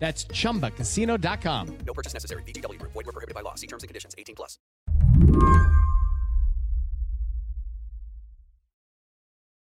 That's 0.00 0.24
chumbacasino.com. 0.24 1.78
No 1.86 1.92
purchase 1.92 2.14
necessary. 2.14 2.42
VGW 2.42 2.78
Group. 2.78 2.92
Void 2.92 3.06
were 3.06 3.12
prohibited 3.12 3.34
by 3.34 3.42
law. 3.42 3.54
See 3.54 3.68
terms 3.68 3.84
and 3.84 3.88
conditions. 3.88 4.14
18 4.18 4.34
plus. 4.34 4.58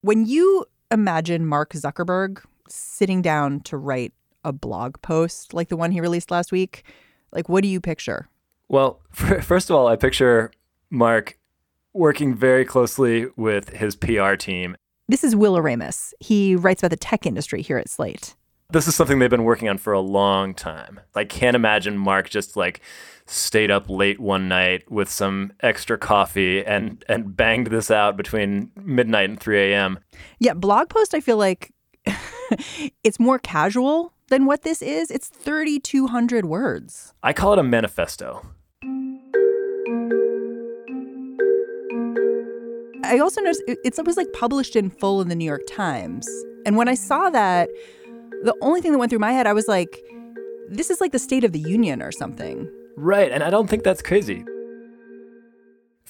When 0.03 0.25
you 0.25 0.65
imagine 0.91 1.45
Mark 1.45 1.73
Zuckerberg 1.75 2.43
sitting 2.69 3.21
down 3.21 3.61
to 3.61 3.77
write 3.77 4.15
a 4.45 4.53
blog 4.53 5.03
post 5.03 5.53
like 5.53 5.69
the 5.69 5.77
one 5.77 5.91
he 5.91 6.01
released 6.01 6.31
last 6.31 6.53
week, 6.53 6.85
like 7.33 7.49
what 7.49 7.63
do 7.63 7.69
you 7.69 7.81
picture? 7.81 8.29
Well, 8.69 9.01
first 9.11 9.69
of 9.69 9.77
all, 9.77 9.89
I 9.89 9.97
picture 9.97 10.53
Mark 10.89 11.39
working 11.93 12.35
very 12.35 12.65
closely 12.65 13.27
with 13.37 13.71
his 13.71 13.97
PR 13.97 14.37
team. 14.37 14.77
This 15.09 15.25
is 15.25 15.35
Will 15.35 15.57
Oremus. 15.57 16.15
He 16.21 16.55
writes 16.55 16.83
about 16.83 16.91
the 16.91 16.97
tech 16.97 17.27
industry 17.27 17.63
here 17.63 17.79
at 17.79 17.91
Slate. 17.91 18.37
This 18.73 18.87
is 18.87 18.95
something 18.95 19.19
they've 19.19 19.29
been 19.29 19.43
working 19.43 19.69
on 19.69 19.79
for 19.79 19.93
a 19.93 20.01
long 20.01 20.55
time. 20.55 21.01
I 21.17 21.25
can't 21.25 21.57
imagine 21.57 21.99
Mark 21.99 22.31
just 22.31 22.57
like 22.57 22.81
stayed 23.27 23.69
up 23.69 23.91
late 23.91 24.21
one 24.21 24.47
night 24.47 24.89
with 24.89 25.11
some 25.11 25.53
extra 25.61 25.99
coffee 25.99 26.65
and 26.65 27.05
and 27.09 27.37
banged 27.37 27.67
this 27.69 27.91
out 27.91 28.17
between 28.17 28.71
midnight 28.77 29.29
and 29.29 29.41
3 29.41 29.73
a.m. 29.73 29.99
Yeah, 30.39 30.55
blog 30.55 30.89
post, 30.89 31.15
I 31.15 31.21
feel 31.21 31.37
like 31.37 31.73
it's 33.03 33.19
more 33.19 33.41
casual 33.41 34.13
than 34.29 34.47
what 34.47 34.63
this 34.63 34.83
is. 34.83 35.11
It's 35.11 35.27
3,200 35.27 36.45
words. 36.45 37.13
I 37.25 37.33
call 37.33 37.53
it 37.53 37.59
a 37.59 37.65
manifesto. 37.65 38.47
I 43.03 43.19
also 43.19 43.41
noticed 43.41 43.63
it, 43.67 43.79
it 43.83 44.07
was 44.07 44.17
like 44.17 44.33
published 44.33 44.77
in 44.77 44.91
full 44.91 45.21
in 45.21 45.29
the 45.29 45.35
New 45.35 45.45
York 45.45 45.63
Times. 45.69 46.29
And 46.65 46.77
when 46.77 46.89
I 46.89 46.95
saw 46.95 47.31
that, 47.31 47.69
the 48.43 48.55
only 48.63 48.81
thing 48.81 48.93
that 48.93 48.99
went 48.99 49.11
through 49.11 49.19
my 49.19 49.33
head, 49.33 49.47
I 49.47 49.53
was 49.53 49.69
like, 49.69 50.03
this 50.69 50.91
is 50.91 51.01
like 51.01 51.13
the 51.13 51.19
State 51.19 51.45
of 51.45 51.53
the 51.53 51.59
Union 51.59 52.03
or 52.03 52.13
something. 52.13 52.71
Right. 52.97 53.31
And 53.31 53.43
I 53.43 53.51
don't 53.51 53.69
think 53.69 53.83
that's 53.83 54.03
crazy. 54.03 54.45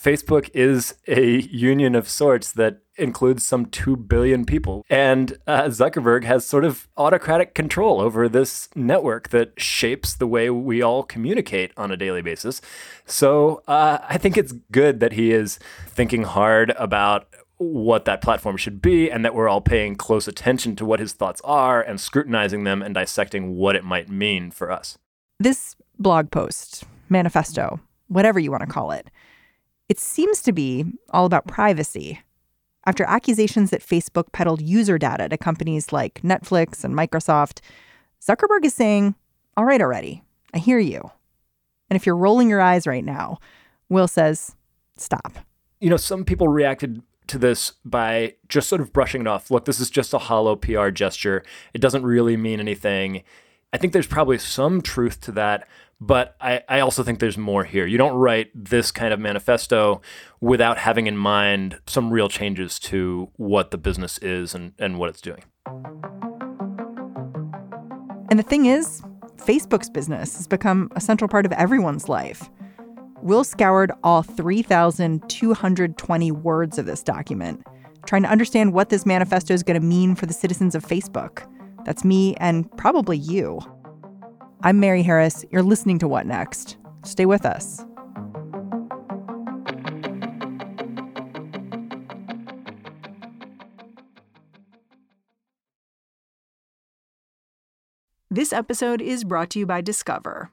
Facebook 0.01 0.49
is 0.55 0.95
a 1.07 1.41
union 1.43 1.95
of 1.95 2.09
sorts 2.09 2.53
that 2.53 2.79
includes 2.97 3.45
some 3.45 3.67
2 3.67 3.97
billion 3.97 4.47
people. 4.47 4.85
And 4.89 5.37
uh, 5.47 5.65
Zuckerberg 5.65 6.25
has 6.25 6.47
sort 6.47 6.65
of 6.65 6.89
autocratic 6.97 7.55
control 7.55 8.01
over 8.01 8.29
this 8.29 8.69
network 8.75 9.29
that 9.29 9.61
shapes 9.61 10.15
the 10.15 10.27
way 10.27 10.49
we 10.49 10.81
all 10.81 11.03
communicate 11.03 11.73
on 11.77 11.91
a 11.91 11.97
daily 11.99 12.23
basis. 12.23 12.63
So 13.05 13.63
uh, 13.69 13.99
I 14.09 14.17
think 14.17 14.39
it's 14.39 14.53
good 14.71 15.01
that 15.01 15.13
he 15.13 15.33
is 15.33 15.59
thinking 15.87 16.23
hard 16.23 16.71
about 16.79 17.29
what 17.61 18.07
that 18.07 18.23
platform 18.23 18.57
should 18.57 18.81
be 18.81 19.11
and 19.11 19.23
that 19.23 19.35
we're 19.35 19.49
all 19.49 19.61
paying 19.61 19.95
close 19.95 20.27
attention 20.27 20.75
to 20.75 20.87
what 20.87 20.99
his 20.99 21.13
thoughts 21.13 21.43
are 21.45 21.83
and 21.83 22.01
scrutinizing 22.01 22.65
them 22.65 22.81
and 22.81 22.95
dissecting 22.95 23.55
what 23.55 23.77
it 23.77 23.85
might 23.85 24.09
mean 24.09 24.51
for 24.51 24.73
us. 24.73 24.97
This 25.39 25.77
blog 25.99 26.31
post, 26.31 26.85
manifesto, 27.11 27.79
whatever 28.09 28.41
you 28.41 28.51
want 28.51 28.63
to 28.63 28.67
call 28.67 28.93
it, 28.93 29.11
it 29.91 30.01
seems 30.01 30.41
to 30.43 30.53
be 30.53 30.87
all 31.11 31.27
about 31.27 31.47
privacy. 31.47 32.21
After 32.87 33.05
accusations 33.05 33.69
that 33.71 33.83
Facebook 33.83 34.33
peddled 34.33 34.63
user 34.63 34.97
data 34.97 35.29
to 35.29 35.37
companies 35.37 35.93
like 35.93 36.23
Netflix 36.23 36.83
and 36.83 36.95
Microsoft, 36.95 37.61
Zuckerberg 38.23 38.65
is 38.65 38.73
saying, 38.73 39.15
All 39.59 39.67
right, 39.67 39.83
already, 39.83 40.23
I 40.55 40.59
hear 40.59 40.79
you. 40.79 41.11
And 41.91 41.97
if 41.97 42.07
you're 42.07 42.17
rolling 42.17 42.49
your 42.49 42.63
eyes 42.63 42.87
right 42.87 43.05
now, 43.05 43.39
Will 43.91 44.09
says, 44.09 44.57
Stop. 44.97 45.39
You 45.79 45.91
know, 45.91 45.99
some 45.99 46.25
people 46.25 46.49
reacted 46.49 47.03
to 47.31 47.39
this 47.39 47.73
by 47.85 48.35
just 48.49 48.69
sort 48.69 48.81
of 48.81 48.93
brushing 48.93 49.23
it 49.23 49.27
off. 49.27 49.51
Look, 49.51 49.65
this 49.65 49.81
is 49.81 49.91
just 49.91 50.13
a 50.13 50.19
hollow 50.19 50.57
PR 50.57 50.91
gesture. 50.91 51.43
It 51.73 51.81
doesn't 51.81 52.05
really 52.05 52.37
mean 52.37 52.61
anything. 52.61 53.23
I 53.73 53.79
think 53.79 53.93
there's 53.93 54.07
probably 54.07 54.39
some 54.39 54.83
truth 54.83 55.21
to 55.23 55.33
that, 55.33 55.69
but 56.01 56.37
I, 56.41 56.63
I 56.69 56.81
also 56.81 57.03
think 57.03 57.21
there's 57.21 57.39
more 57.39 57.65
here. 57.65 57.87
You 57.87 57.99
don't 57.99 58.17
write 58.17 58.51
this 58.55 58.91
kind 58.91 59.15
of 59.15 59.21
manifesto 59.21 60.01
without 60.41 60.79
having 60.79 61.07
in 61.07 61.17
mind 61.17 61.79
some 61.87 62.13
real 62.13 62.29
changes 62.29 62.79
to 62.81 63.31
what 63.37 63.71
the 63.71 63.79
business 63.79 64.19
is 64.19 64.55
and, 64.55 64.73
and 64.79 64.99
what 64.99 65.09
it's 65.09 65.21
doing. 65.21 65.45
And 68.29 68.39
the 68.39 68.45
thing 68.45 68.67
is, 68.67 69.03
Facebook's 69.37 69.91
business 69.91 70.37
has 70.37 70.47
become 70.47 70.91
a 70.97 71.01
central 71.01 71.29
part 71.29 71.47
of 71.47 71.53
everyone's 71.53 72.09
life. 72.09 72.51
Will 73.23 73.45
scoured 73.45 73.93
all 74.03 74.23
3,220 74.23 76.33
words 76.33 76.79
of 76.79 76.87
this 76.87 77.03
document, 77.03 77.67
trying 78.07 78.23
to 78.23 78.31
understand 78.31 78.73
what 78.73 78.89
this 78.89 79.05
manifesto 79.05 79.53
is 79.53 79.63
going 79.63 79.79
to 79.79 79.87
mean 79.87 80.15
for 80.15 80.25
the 80.25 80.33
citizens 80.33 80.75
of 80.75 80.83
Facebook. 80.85 81.47
That's 81.85 82.03
me 82.03 82.35
and 82.37 82.75
probably 82.79 83.19
you. 83.19 83.61
I'm 84.63 84.81
Mary 84.81 85.03
Harris. 85.03 85.45
You're 85.51 85.63
listening 85.63 85.99
to 85.99 86.09
What 86.09 86.27
Next? 86.27 86.79
Stay 87.05 87.27
with 87.27 87.45
us. 87.45 87.85
This 98.31 98.53
episode 98.53 99.03
is 99.03 99.25
brought 99.25 99.51
to 99.51 99.59
you 99.59 99.67
by 99.67 99.83
Discover. 99.83 100.53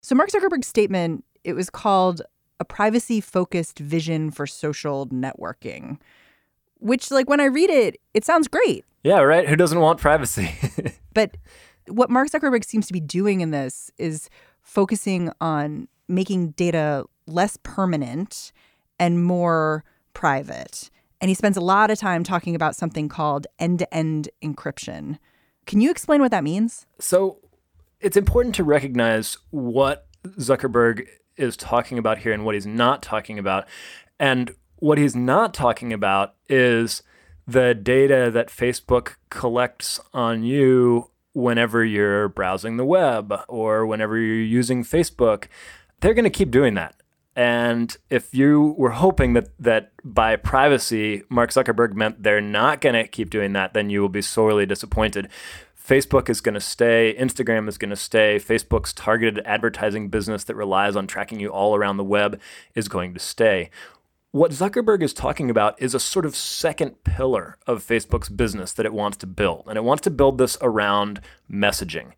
So 0.00 0.14
Mark 0.14 0.30
Zuckerberg's 0.30 0.66
statement, 0.66 1.24
it 1.44 1.54
was 1.54 1.70
called 1.70 2.22
a 2.58 2.64
privacy 2.64 3.20
focused 3.20 3.78
vision 3.78 4.30
for 4.30 4.46
social 4.46 5.06
networking, 5.08 5.98
which 6.78 7.10
like 7.10 7.28
when 7.28 7.40
I 7.40 7.46
read 7.46 7.70
it, 7.70 8.00
it 8.14 8.24
sounds 8.24 8.48
great. 8.48 8.84
Yeah, 9.02 9.20
right. 9.20 9.48
Who 9.48 9.56
doesn't 9.56 9.80
want 9.80 9.98
privacy? 9.98 10.54
but 11.14 11.36
what 11.88 12.10
Mark 12.10 12.30
Zuckerberg 12.30 12.64
seems 12.64 12.86
to 12.86 12.92
be 12.92 13.00
doing 13.00 13.40
in 13.40 13.50
this 13.50 13.90
is 13.98 14.28
focusing 14.62 15.32
on 15.40 15.88
making 16.08 16.50
data 16.50 17.04
less 17.26 17.56
permanent 17.62 18.52
and 18.98 19.24
more 19.24 19.84
private. 20.12 20.90
And 21.20 21.28
he 21.28 21.34
spends 21.34 21.56
a 21.56 21.60
lot 21.60 21.90
of 21.90 21.98
time 21.98 22.24
talking 22.24 22.54
about 22.54 22.76
something 22.76 23.08
called 23.08 23.46
end 23.58 23.78
to 23.80 23.94
end 23.94 24.28
encryption. 24.42 25.18
Can 25.66 25.80
you 25.80 25.90
explain 25.90 26.20
what 26.20 26.30
that 26.30 26.44
means? 26.44 26.86
So, 26.98 27.38
it's 28.00 28.16
important 28.16 28.54
to 28.56 28.64
recognize 28.64 29.36
what 29.50 30.06
Zuckerberg 30.24 31.06
is 31.36 31.56
talking 31.56 31.98
about 31.98 32.18
here 32.18 32.32
and 32.32 32.44
what 32.44 32.54
he's 32.54 32.66
not 32.66 33.02
talking 33.02 33.38
about. 33.38 33.66
And 34.18 34.54
what 34.76 34.98
he's 34.98 35.16
not 35.16 35.54
talking 35.54 35.92
about 35.92 36.34
is 36.48 37.02
the 37.46 37.74
data 37.74 38.30
that 38.32 38.48
Facebook 38.48 39.16
collects 39.28 40.00
on 40.12 40.42
you 40.42 41.10
whenever 41.32 41.84
you're 41.84 42.28
browsing 42.28 42.76
the 42.76 42.84
web 42.84 43.34
or 43.48 43.86
whenever 43.86 44.18
you're 44.18 44.36
using 44.36 44.84
Facebook. 44.84 45.46
They're 46.00 46.14
going 46.14 46.24
to 46.24 46.30
keep 46.30 46.50
doing 46.50 46.74
that. 46.74 46.94
And 47.36 47.96
if 48.10 48.34
you 48.34 48.74
were 48.76 48.90
hoping 48.90 49.34
that 49.34 49.48
that 49.58 49.92
by 50.02 50.36
privacy 50.36 51.22
Mark 51.28 51.50
Zuckerberg 51.50 51.94
meant 51.94 52.22
they're 52.22 52.40
not 52.40 52.80
going 52.80 52.94
to 52.94 53.06
keep 53.06 53.30
doing 53.30 53.52
that, 53.52 53.72
then 53.72 53.88
you 53.88 54.00
will 54.00 54.08
be 54.08 54.22
sorely 54.22 54.66
disappointed. 54.66 55.28
Facebook 55.90 56.28
is 56.28 56.40
going 56.40 56.54
to 56.54 56.60
stay, 56.60 57.16
Instagram 57.18 57.68
is 57.68 57.76
going 57.76 57.90
to 57.90 57.96
stay, 57.96 58.38
Facebook's 58.38 58.92
targeted 58.92 59.44
advertising 59.44 60.08
business 60.08 60.44
that 60.44 60.54
relies 60.54 60.94
on 60.94 61.08
tracking 61.08 61.40
you 61.40 61.48
all 61.48 61.74
around 61.74 61.96
the 61.96 62.04
web 62.04 62.40
is 62.76 62.86
going 62.86 63.12
to 63.12 63.18
stay. 63.18 63.70
What 64.30 64.52
Zuckerberg 64.52 65.02
is 65.02 65.12
talking 65.12 65.50
about 65.50 65.82
is 65.82 65.92
a 65.92 65.98
sort 65.98 66.24
of 66.24 66.36
second 66.36 67.02
pillar 67.02 67.58
of 67.66 67.84
Facebook's 67.84 68.28
business 68.28 68.72
that 68.74 68.86
it 68.86 68.92
wants 68.92 69.16
to 69.16 69.26
build. 69.26 69.64
And 69.66 69.76
it 69.76 69.82
wants 69.82 70.02
to 70.02 70.12
build 70.12 70.38
this 70.38 70.56
around 70.60 71.22
messaging. 71.50 72.12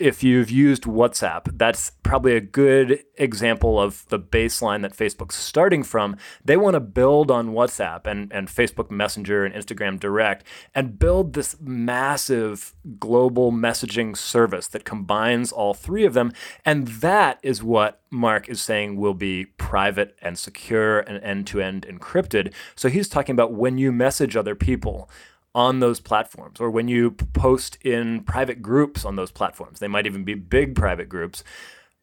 If 0.00 0.22
you've 0.22 0.50
used 0.50 0.84
WhatsApp, 0.84 1.58
that's 1.58 1.90
probably 2.02 2.34
a 2.34 2.40
good 2.40 3.04
example 3.16 3.78
of 3.78 4.08
the 4.08 4.18
baseline 4.18 4.80
that 4.80 4.96
Facebook's 4.96 5.34
starting 5.34 5.82
from. 5.82 6.16
They 6.42 6.56
want 6.56 6.74
to 6.74 6.80
build 6.80 7.30
on 7.30 7.50
WhatsApp 7.50 8.06
and, 8.06 8.32
and 8.32 8.48
Facebook 8.48 8.90
Messenger 8.90 9.44
and 9.44 9.54
Instagram 9.54 10.00
Direct 10.00 10.44
and 10.74 10.98
build 10.98 11.34
this 11.34 11.56
massive 11.60 12.74
global 12.98 13.52
messaging 13.52 14.16
service 14.16 14.66
that 14.68 14.84
combines 14.84 15.52
all 15.52 15.74
three 15.74 16.06
of 16.06 16.14
them. 16.14 16.32
And 16.64 16.88
that 16.88 17.38
is 17.42 17.62
what 17.62 18.00
Mark 18.10 18.48
is 18.48 18.62
saying 18.62 18.96
will 18.96 19.14
be 19.14 19.44
private 19.44 20.16
and 20.22 20.38
secure 20.38 21.00
and 21.00 21.22
end 21.22 21.46
to 21.48 21.60
end 21.60 21.86
encrypted. 21.86 22.54
So 22.74 22.88
he's 22.88 23.08
talking 23.08 23.34
about 23.34 23.52
when 23.52 23.76
you 23.76 23.92
message 23.92 24.34
other 24.34 24.54
people 24.54 25.10
on 25.54 25.80
those 25.80 26.00
platforms 26.00 26.60
or 26.60 26.70
when 26.70 26.88
you 26.88 27.10
post 27.10 27.76
in 27.82 28.22
private 28.22 28.62
groups 28.62 29.04
on 29.04 29.16
those 29.16 29.32
platforms. 29.32 29.80
They 29.80 29.88
might 29.88 30.06
even 30.06 30.24
be 30.24 30.34
big 30.34 30.74
private 30.74 31.08
groups. 31.08 31.42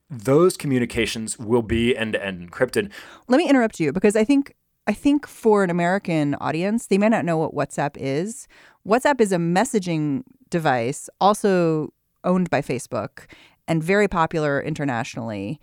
Those 0.09 0.57
communications 0.57 1.37
will 1.39 1.61
be 1.61 1.95
end 1.95 2.13
to 2.13 2.23
end 2.23 2.49
encrypted. 2.51 2.91
Let 3.27 3.37
me 3.37 3.49
interrupt 3.49 3.79
you 3.79 3.91
because 3.91 4.15
I 4.15 4.23
think 4.23 4.55
I 4.89 4.93
think 4.93 5.27
for 5.27 5.65
an 5.65 5.69
American 5.69 6.35
audience, 6.35 6.87
they 6.87 6.97
may 6.97 7.09
not 7.09 7.25
know 7.25 7.37
what 7.37 7.53
WhatsApp 7.53 7.97
is. 7.97 8.47
WhatsApp 8.87 9.19
is 9.19 9.33
a 9.33 9.37
messaging 9.37 10.23
device 10.49 11.09
also 11.19 11.93
owned 12.23 12.49
by 12.49 12.61
Facebook 12.61 13.25
and 13.67 13.83
very 13.83 14.07
popular 14.07 14.61
internationally. 14.61 15.59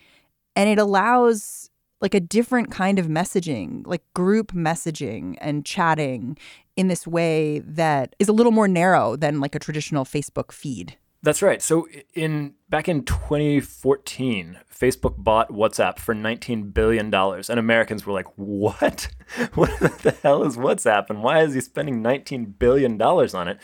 And 0.55 0.69
it 0.69 0.79
allows 0.79 1.71
like 2.03 2.13
a 2.13 2.21
different 2.21 2.71
kind 2.71 2.99
of 2.99 3.07
messaging, 3.07 3.87
like 3.87 4.03
group 4.13 4.53
messaging 4.53 5.39
and 5.41 5.65
chatting 5.65 6.37
in 6.77 6.89
this 6.89 7.07
way 7.07 7.61
that 7.61 8.15
is 8.19 8.29
a 8.29 8.33
little 8.33 8.53
more 8.53 8.69
narrow 8.69 9.17
than 9.17 9.41
like 9.41 9.55
a 9.55 9.59
traditional 9.59 10.05
Facebook 10.05 10.53
feed. 10.53 10.97
That's 11.23 11.41
right. 11.41 11.63
So 11.63 11.89
in 12.13 12.53
back 12.69 12.87
in 12.87 13.03
2014, 13.05 14.59
Facebook 14.71 15.15
bought 15.17 15.49
WhatsApp 15.49 15.99
for 15.99 16.15
19 16.15 16.69
billion 16.71 17.09
dollars 17.09 17.49
and 17.49 17.59
Americans 17.59 18.05
were 18.05 18.13
like, 18.13 18.27
"What? 18.37 19.09
What 19.55 19.71
the 20.03 20.15
hell 20.23 20.45
is 20.45 20.59
WhatsApp 20.59 21.09
and 21.09 21.23
why 21.23 21.41
is 21.41 21.55
he 21.55 21.63
spending 21.63 22.03
19 22.03 22.57
billion 22.59 22.99
dollars 22.99 23.35
on 23.35 23.49
it?" 23.49 23.59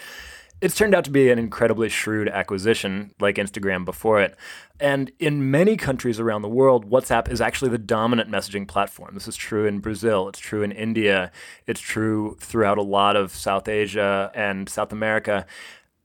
It's 0.61 0.75
turned 0.75 0.95
out 0.95 1.05
to 1.05 1.11
be 1.11 1.31
an 1.31 1.39
incredibly 1.39 1.89
shrewd 1.89 2.29
acquisition, 2.29 3.15
like 3.19 3.37
Instagram 3.37 3.87
before 3.87 4.21
it. 4.21 4.37
And 4.79 5.11
in 5.19 5.51
many 5.51 5.77
countries 5.77 6.21
around 6.21 6.43
the 6.43 6.49
world, 6.49 6.91
WhatsApp 6.91 7.31
is 7.31 7.41
actually 7.41 7.71
the 7.71 7.79
dominant 7.79 8.31
messaging 8.31 8.69
platform. 8.69 9.15
This 9.15 9.27
is 9.27 9.37
true 9.37 9.65
in 9.65 9.79
Brazil, 9.79 10.29
it's 10.29 10.39
true 10.39 10.63
in 10.63 10.71
India, 10.71 11.33
it's 11.67 11.81
true 11.81 12.37
throughout 12.41 12.77
a 12.77 12.83
lot 12.83 13.17
of 13.17 13.33
South 13.33 13.69
Asia 13.69 14.31
and 14.35 14.69
South 14.69 14.93
America. 14.93 15.47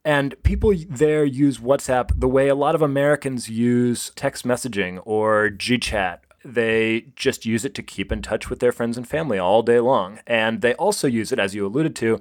And 0.05 0.41
people 0.43 0.73
there 0.89 1.25
use 1.25 1.57
WhatsApp 1.57 2.17
the 2.17 2.29
way 2.29 2.47
a 2.47 2.55
lot 2.55 2.75
of 2.75 2.81
Americans 2.81 3.49
use 3.49 4.11
text 4.15 4.45
messaging 4.45 5.01
or 5.03 5.49
GChat 5.49 6.19
they 6.45 7.07
just 7.15 7.45
use 7.45 7.65
it 7.65 7.73
to 7.73 7.81
keep 7.81 8.11
in 8.11 8.21
touch 8.21 8.51
with 8.51 8.59
their 8.59 8.71
friends 8.71 8.97
and 8.97 9.07
family 9.07 9.39
all 9.39 9.63
day 9.63 9.79
long. 9.79 10.19
And 10.27 10.61
they 10.61 10.75
also 10.75 11.07
use 11.07 11.31
it, 11.31 11.39
as 11.39 11.55
you 11.55 11.65
alluded 11.65 11.95
to, 11.97 12.19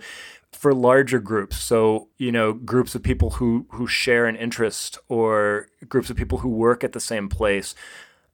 for 0.55 0.73
larger 0.73 1.19
groups. 1.19 1.59
So, 1.59 2.09
you 2.19 2.33
know, 2.33 2.53
groups 2.53 2.95
of 2.95 3.03
people 3.03 3.31
who 3.31 3.67
who 3.71 3.87
share 3.87 4.27
an 4.27 4.37
interest 4.37 4.99
or 5.09 5.69
groups 5.89 6.11
of 6.11 6.17
people 6.17 6.39
who 6.39 6.49
work 6.49 6.85
at 6.85 6.93
the 6.93 7.01
same 7.01 7.29
place, 7.29 7.75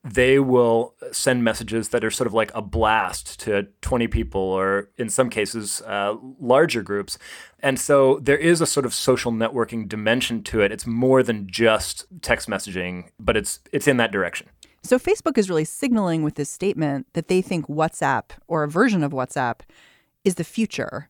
they 0.03 0.39
will 0.39 0.95
send 1.11 1.43
messages 1.43 1.89
that 1.89 2.03
are 2.03 2.11
sort 2.11 2.27
of 2.27 2.33
like 2.33 2.51
a 2.55 2.61
blast 2.61 3.39
to 3.41 3.67
20 3.81 4.07
people 4.07 4.41
or 4.41 4.89
in 4.97 5.09
some 5.09 5.29
cases 5.29 5.81
uh, 5.81 6.15
larger 6.39 6.81
groups. 6.81 7.17
And 7.59 7.79
so 7.79 8.19
there 8.19 8.37
is 8.37 8.61
a 8.61 8.65
sort 8.65 8.85
of 8.85 8.93
social 8.93 9.31
networking 9.31 9.87
dimension 9.87 10.43
to 10.43 10.61
it. 10.61 10.71
It's 10.71 10.87
more 10.87 11.21
than 11.21 11.47
just 11.47 12.05
text 12.21 12.49
messaging, 12.49 13.09
but 13.19 13.37
it's 13.37 13.59
it's 13.71 13.87
in 13.87 13.97
that 13.97 14.11
direction. 14.11 14.47
So 14.83 14.97
Facebook 14.97 15.37
is 15.37 15.49
really 15.49 15.65
signaling 15.65 16.23
with 16.23 16.35
this 16.35 16.49
statement 16.49 17.05
that 17.13 17.27
they 17.27 17.41
think 17.41 17.67
WhatsApp 17.67 18.31
or 18.47 18.63
a 18.63 18.67
version 18.67 19.03
of 19.03 19.11
WhatsApp 19.11 19.59
is 20.23 20.35
the 20.35 20.43
future 20.43 21.07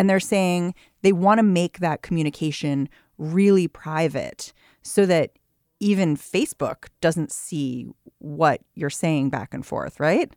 and 0.00 0.08
they're 0.08 0.18
saying 0.18 0.74
they 1.02 1.12
want 1.12 1.36
to 1.36 1.42
make 1.42 1.80
that 1.80 2.00
communication 2.00 2.88
really 3.18 3.68
private 3.68 4.54
so 4.80 5.04
that 5.04 5.32
even 5.78 6.16
Facebook 6.16 6.86
doesn't 7.02 7.30
see 7.30 7.86
what 8.16 8.62
you're 8.74 8.88
saying 8.88 9.28
back 9.28 9.52
and 9.52 9.66
forth, 9.66 10.00
right? 10.00 10.34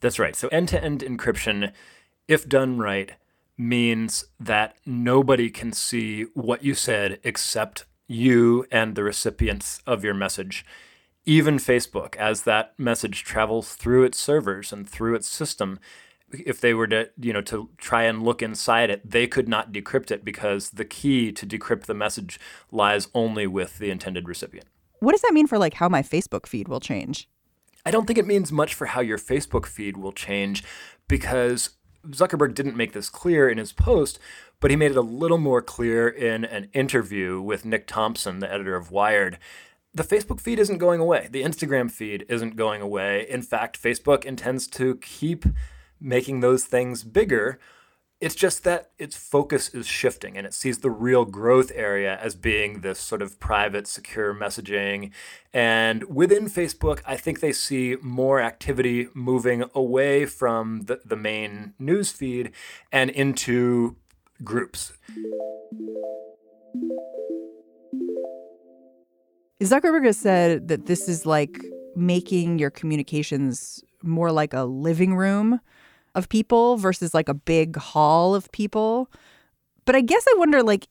That's 0.00 0.18
right. 0.18 0.36
So 0.36 0.48
end 0.48 0.68
to 0.68 0.84
end 0.84 1.00
encryption, 1.00 1.72
if 2.28 2.46
done 2.46 2.76
right, 2.76 3.12
means 3.56 4.26
that 4.38 4.76
nobody 4.84 5.48
can 5.48 5.72
see 5.72 6.24
what 6.34 6.62
you 6.62 6.74
said 6.74 7.18
except 7.24 7.86
you 8.06 8.66
and 8.70 8.96
the 8.96 9.02
recipients 9.02 9.80
of 9.86 10.04
your 10.04 10.12
message. 10.12 10.62
Even 11.24 11.56
Facebook, 11.56 12.16
as 12.16 12.42
that 12.42 12.74
message 12.78 13.24
travels 13.24 13.76
through 13.76 14.04
its 14.04 14.20
servers 14.20 14.74
and 14.74 14.86
through 14.86 15.14
its 15.14 15.26
system, 15.26 15.78
if 16.32 16.60
they 16.60 16.74
were 16.74 16.86
to 16.86 17.08
you 17.20 17.32
know 17.32 17.40
to 17.40 17.68
try 17.78 18.02
and 18.02 18.22
look 18.22 18.42
inside 18.42 18.90
it 18.90 19.08
they 19.08 19.26
could 19.26 19.48
not 19.48 19.72
decrypt 19.72 20.10
it 20.10 20.24
because 20.24 20.70
the 20.70 20.84
key 20.84 21.30
to 21.32 21.46
decrypt 21.46 21.84
the 21.84 21.94
message 21.94 22.40
lies 22.70 23.08
only 23.14 23.46
with 23.46 23.78
the 23.78 23.90
intended 23.90 24.28
recipient 24.28 24.66
what 25.00 25.12
does 25.12 25.22
that 25.22 25.34
mean 25.34 25.46
for 25.46 25.58
like 25.58 25.74
how 25.74 25.88
my 25.88 26.02
facebook 26.02 26.46
feed 26.46 26.68
will 26.68 26.80
change 26.80 27.28
i 27.84 27.90
don't 27.90 28.06
think 28.06 28.18
it 28.18 28.26
means 28.26 28.50
much 28.50 28.74
for 28.74 28.86
how 28.86 29.00
your 29.00 29.18
facebook 29.18 29.66
feed 29.66 29.96
will 29.96 30.12
change 30.12 30.64
because 31.08 31.70
zuckerberg 32.08 32.54
didn't 32.54 32.76
make 32.76 32.92
this 32.92 33.08
clear 33.08 33.48
in 33.48 33.58
his 33.58 33.72
post 33.72 34.18
but 34.58 34.70
he 34.70 34.76
made 34.76 34.90
it 34.90 34.96
a 34.96 35.02
little 35.02 35.38
more 35.38 35.62
clear 35.62 36.08
in 36.08 36.44
an 36.44 36.68
interview 36.72 37.40
with 37.40 37.64
nick 37.64 37.86
thompson 37.86 38.40
the 38.40 38.52
editor 38.52 38.74
of 38.76 38.90
wired 38.90 39.38
the 39.94 40.04
Facebook 40.04 40.40
feed 40.40 40.58
isn't 40.58 40.76
going 40.76 41.00
away. 41.00 41.28
The 41.30 41.42
Instagram 41.42 41.90
feed 41.90 42.26
isn't 42.28 42.54
going 42.54 42.82
away. 42.82 43.26
In 43.30 43.40
fact, 43.40 43.82
Facebook 43.82 44.26
intends 44.26 44.66
to 44.66 44.96
keep 44.96 45.46
making 46.00 46.40
those 46.40 46.64
things 46.64 47.02
bigger. 47.02 47.58
It's 48.18 48.34
just 48.34 48.64
that 48.64 48.92
its 48.98 49.14
focus 49.14 49.68
is 49.68 49.86
shifting 49.86 50.38
and 50.38 50.46
it 50.46 50.54
sees 50.54 50.78
the 50.78 50.90
real 50.90 51.26
growth 51.26 51.70
area 51.74 52.18
as 52.22 52.34
being 52.34 52.80
this 52.80 52.98
sort 52.98 53.20
of 53.20 53.38
private, 53.38 53.86
secure 53.86 54.34
messaging. 54.34 55.10
And 55.52 56.04
within 56.04 56.46
Facebook, 56.46 57.00
I 57.06 57.16
think 57.16 57.40
they 57.40 57.52
see 57.52 57.96
more 58.00 58.40
activity 58.40 59.08
moving 59.12 59.64
away 59.74 60.24
from 60.24 60.82
the, 60.86 61.00
the 61.04 61.16
main 61.16 61.74
news 61.78 62.10
feed 62.10 62.52
and 62.90 63.10
into 63.10 63.96
groups. 64.42 64.94
Zuckerberg 69.62 70.04
has 70.04 70.18
said 70.18 70.68
that 70.68 70.86
this 70.86 71.08
is 71.08 71.26
like 71.26 71.58
making 71.94 72.58
your 72.58 72.70
communications 72.70 73.82
more 74.02 74.30
like 74.30 74.52
a 74.52 74.64
living 74.64 75.14
room 75.14 75.60
of 76.16 76.28
people 76.28 76.78
versus 76.78 77.14
like 77.14 77.28
a 77.28 77.34
big 77.34 77.76
hall 77.76 78.34
of 78.34 78.50
people. 78.50 79.10
But 79.84 79.94
I 79.94 80.00
guess 80.00 80.24
I 80.28 80.34
wonder 80.38 80.62
like 80.62 80.88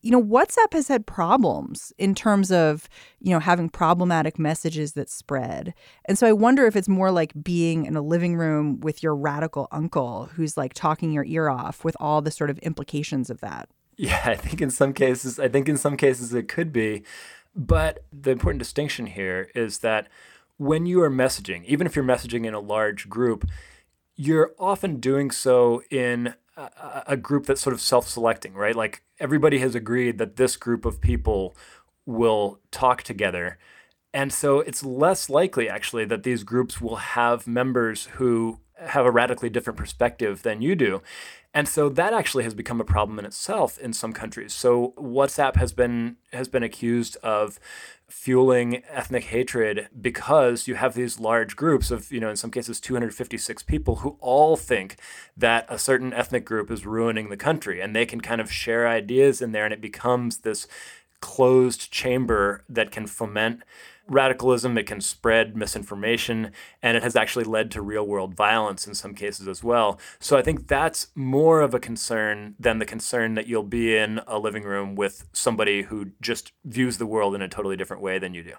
you 0.00 0.12
know 0.12 0.22
WhatsApp 0.22 0.72
has 0.72 0.88
had 0.88 1.04
problems 1.04 1.92
in 1.98 2.14
terms 2.14 2.50
of 2.52 2.88
you 3.20 3.30
know 3.30 3.40
having 3.40 3.68
problematic 3.68 4.38
messages 4.38 4.92
that 4.92 5.10
spread. 5.10 5.74
And 6.06 6.16
so 6.16 6.26
I 6.26 6.32
wonder 6.32 6.64
if 6.66 6.76
it's 6.76 6.88
more 6.88 7.10
like 7.10 7.32
being 7.42 7.84
in 7.84 7.96
a 7.96 8.00
living 8.00 8.36
room 8.36 8.80
with 8.80 9.02
your 9.02 9.14
radical 9.14 9.68
uncle 9.72 10.30
who's 10.34 10.56
like 10.56 10.72
talking 10.72 11.12
your 11.12 11.24
ear 11.24 11.50
off 11.50 11.84
with 11.84 11.96
all 12.00 12.22
the 12.22 12.30
sort 12.30 12.48
of 12.48 12.58
implications 12.60 13.28
of 13.28 13.40
that. 13.40 13.68
Yeah, 13.96 14.22
I 14.24 14.36
think 14.36 14.62
in 14.62 14.70
some 14.70 14.92
cases 14.94 15.40
I 15.40 15.48
think 15.48 15.68
in 15.68 15.76
some 15.76 15.96
cases 15.96 16.32
it 16.32 16.48
could 16.48 16.72
be. 16.72 17.02
But 17.56 18.04
the 18.12 18.30
important 18.30 18.60
distinction 18.60 19.06
here 19.06 19.50
is 19.54 19.78
that 19.78 20.06
when 20.58 20.86
you 20.86 21.02
are 21.02 21.10
messaging, 21.10 21.64
even 21.64 21.86
if 21.86 21.96
you're 21.96 22.04
messaging 22.04 22.46
in 22.46 22.54
a 22.54 22.60
large 22.60 23.08
group, 23.08 23.48
you're 24.18 24.52
often 24.58 24.96
doing 24.96 25.30
so 25.30 25.80
in 25.90 26.34
a, 26.56 27.04
a 27.06 27.16
group 27.16 27.46
that's 27.46 27.60
sort 27.60 27.72
of 27.72 27.80
self-selecting, 27.80 28.52
right? 28.52 28.74
Like 28.74 29.02
everybody 29.20 29.60
has 29.60 29.74
agreed 29.74 30.18
that 30.18 30.36
this 30.36 30.56
group 30.56 30.84
of 30.84 31.00
people 31.00 31.56
will 32.04 32.58
talk 32.72 33.04
together. 33.04 33.58
And 34.12 34.32
so 34.32 34.60
it's 34.60 34.82
less 34.82 35.30
likely 35.30 35.68
actually 35.68 36.04
that 36.06 36.24
these 36.24 36.42
groups 36.42 36.80
will 36.80 36.96
have 36.96 37.46
members 37.46 38.06
who 38.14 38.58
have 38.78 39.06
a 39.06 39.10
radically 39.10 39.50
different 39.50 39.78
perspective 39.78 40.42
than 40.42 40.62
you 40.62 40.74
do. 40.74 41.00
And 41.54 41.68
so 41.68 41.88
that 41.88 42.12
actually 42.12 42.44
has 42.44 42.54
become 42.54 42.80
a 42.80 42.84
problem 42.84 43.18
in 43.18 43.24
itself 43.24 43.78
in 43.78 43.92
some 43.92 44.12
countries. 44.12 44.52
So 44.52 44.94
WhatsApp 44.98 45.56
has 45.56 45.72
been 45.72 46.16
has 46.32 46.48
been 46.48 46.62
accused 46.62 47.16
of 47.22 47.58
fueling 48.08 48.82
ethnic 48.88 49.24
hatred 49.24 49.88
because 50.00 50.66
you 50.66 50.74
have 50.74 50.94
these 50.94 51.20
large 51.20 51.56
groups 51.56 51.90
of, 51.90 52.10
you 52.10 52.18
know, 52.20 52.30
in 52.30 52.36
some 52.36 52.50
cases 52.50 52.80
256 52.80 53.62
people 53.64 53.96
who 53.96 54.16
all 54.20 54.56
think 54.56 54.96
that 55.36 55.66
a 55.68 55.78
certain 55.78 56.12
ethnic 56.12 56.44
group 56.44 56.70
is 56.70 56.86
ruining 56.86 57.28
the 57.28 57.36
country 57.36 57.80
and 57.80 57.94
they 57.94 58.06
can 58.06 58.20
kind 58.20 58.40
of 58.40 58.50
share 58.50 58.88
ideas 58.88 59.42
in 59.42 59.52
there 59.52 59.64
and 59.64 59.74
it 59.74 59.80
becomes 59.80 60.38
this 60.38 60.66
closed 61.20 61.90
chamber 61.90 62.64
that 62.68 62.90
can 62.90 63.06
foment 63.06 63.62
radicalism, 64.08 64.76
it 64.78 64.86
can 64.86 65.00
spread 65.00 65.56
misinformation, 65.56 66.52
and 66.82 66.96
it 66.96 67.02
has 67.02 67.14
actually 67.14 67.44
led 67.44 67.70
to 67.72 67.82
real 67.82 68.06
world 68.06 68.34
violence 68.34 68.86
in 68.86 68.94
some 68.94 69.14
cases 69.14 69.46
as 69.46 69.62
well. 69.62 69.98
So 70.18 70.36
I 70.36 70.42
think 70.42 70.66
that's 70.66 71.08
more 71.14 71.60
of 71.60 71.74
a 71.74 71.80
concern 71.80 72.54
than 72.58 72.78
the 72.78 72.86
concern 72.86 73.34
that 73.34 73.46
you'll 73.46 73.62
be 73.62 73.96
in 73.96 74.20
a 74.26 74.38
living 74.38 74.64
room 74.64 74.94
with 74.94 75.28
somebody 75.32 75.82
who 75.82 76.12
just 76.20 76.52
views 76.64 76.98
the 76.98 77.06
world 77.06 77.34
in 77.34 77.42
a 77.42 77.48
totally 77.48 77.76
different 77.76 78.02
way 78.02 78.18
than 78.18 78.34
you 78.34 78.42
do. 78.42 78.54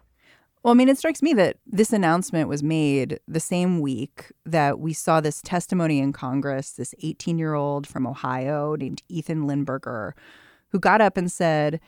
Well, 0.62 0.74
I 0.74 0.75
mean, 0.75 0.89
it 0.89 0.98
strikes 0.98 1.22
me 1.22 1.34
that 1.36 1.58
this 1.65 1.94
announcement 1.94 2.50
was 2.50 2.62
made 2.62 3.20
the 3.27 3.39
same 3.39 3.79
week 3.79 4.32
that 4.46 4.79
we 4.79 4.91
saw 4.91 5.22
this 5.22 5.41
testimony 5.41 6.00
in 6.00 6.12
Congress, 6.12 6.72
this 6.72 6.94
18 7.01 7.38
year 7.38 7.53
old 7.53 7.88
from 7.88 8.06
Ohio 8.06 8.75
named 8.75 9.01
Ethan 9.08 9.48
Lindenberger, 9.48 10.12
who 10.70 10.79
got 10.79 11.00
up 11.00 11.15
and 11.15 11.32
said, 11.32 11.79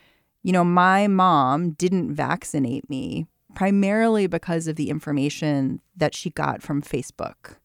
You 0.41 0.53
know, 0.53 0.63
my 0.63 1.07
mom 1.07 1.71
didn't 1.71 2.13
vaccinate 2.15 2.89
me 2.89 3.27
primarily 3.55 4.27
because 4.27 4.67
of 4.67 4.75
the 4.75 4.89
information 4.89 5.81
that 5.95 6.15
she 6.15 6.29
got 6.29 6.61
from 6.61 6.81
Facebook. 6.81 7.55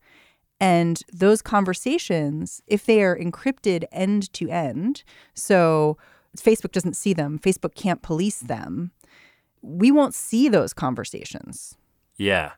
And 0.59 1.03
those 1.13 1.43
conversations, 1.43 2.63
if 2.67 2.87
they 2.87 3.03
are 3.03 3.17
encrypted 3.17 3.85
end 3.93 4.33
to 4.35 4.49
end, 4.49 5.05
so 5.35 5.99
Facebook 6.37 6.73
doesn't 6.73 6.97
see 6.97 7.13
them, 7.13 7.39
Facebook 7.39 7.75
can't 7.75 8.03
police 8.03 8.41
them, 8.41 8.93
we 9.61 9.91
won't 9.91 10.15
see 10.15 10.49
those 10.49 10.73
conversations. 10.73 11.77
Yeah. 12.17 12.53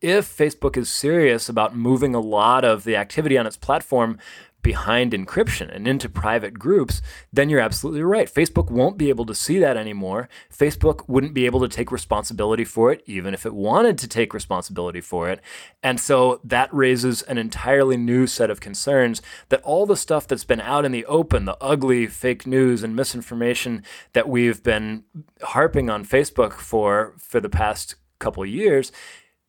If 0.00 0.36
Facebook 0.36 0.76
is 0.76 0.88
serious 0.88 1.48
about 1.48 1.76
moving 1.76 2.14
a 2.14 2.20
lot 2.20 2.64
of 2.64 2.84
the 2.84 2.96
activity 2.96 3.36
on 3.36 3.46
its 3.46 3.56
platform 3.56 4.18
behind 4.62 5.12
encryption 5.12 5.74
and 5.74 5.86
into 5.86 6.08
private 6.08 6.58
groups, 6.58 7.00
then 7.32 7.48
you're 7.48 7.60
absolutely 7.60 8.02
right. 8.02 8.32
Facebook 8.32 8.70
won't 8.70 8.98
be 8.98 9.08
able 9.08 9.24
to 9.26 9.34
see 9.34 9.58
that 9.58 9.76
anymore. 9.76 10.28
Facebook 10.52 11.08
wouldn't 11.08 11.34
be 11.34 11.46
able 11.46 11.60
to 11.60 11.68
take 11.68 11.92
responsibility 11.92 12.64
for 12.64 12.92
it, 12.92 13.02
even 13.06 13.34
if 13.34 13.46
it 13.46 13.54
wanted 13.54 13.96
to 13.98 14.08
take 14.08 14.34
responsibility 14.34 15.00
for 15.00 15.30
it. 15.30 15.40
And 15.82 16.00
so 16.00 16.40
that 16.44 16.72
raises 16.74 17.22
an 17.22 17.38
entirely 17.38 17.96
new 17.96 18.26
set 18.26 18.50
of 18.50 18.60
concerns 18.60 19.22
that 19.48 19.62
all 19.62 19.86
the 19.86 19.96
stuff 19.96 20.26
that's 20.26 20.44
been 20.44 20.60
out 20.60 20.84
in 20.84 20.92
the 20.92 21.06
open, 21.06 21.44
the 21.44 21.56
ugly 21.60 22.06
fake 22.06 22.46
news 22.46 22.82
and 22.82 22.96
misinformation 22.96 23.84
that 24.12 24.28
we've 24.28 24.62
been 24.62 25.04
harping 25.42 25.88
on 25.88 26.04
Facebook 26.04 26.54
for 26.54 27.14
for 27.18 27.40
the 27.40 27.48
past 27.48 27.94
couple 28.18 28.44
years, 28.44 28.90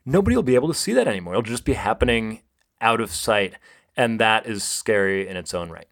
nobody 0.06 0.36
will 0.36 0.44
be 0.44 0.56
able 0.56 0.68
to 0.68 0.74
see 0.74 0.94
that 0.94 1.08
anymore. 1.08 1.34
It'll 1.34 1.44
just 1.44 1.66
be 1.66 1.74
happening 1.74 2.44
out 2.82 3.02
of 3.02 3.12
sight. 3.12 3.56
And 4.00 4.18
that 4.22 4.46
is 4.46 4.64
scary 4.64 5.28
in 5.28 5.36
its 5.36 5.54
own 5.54 5.70
right. 5.70 5.88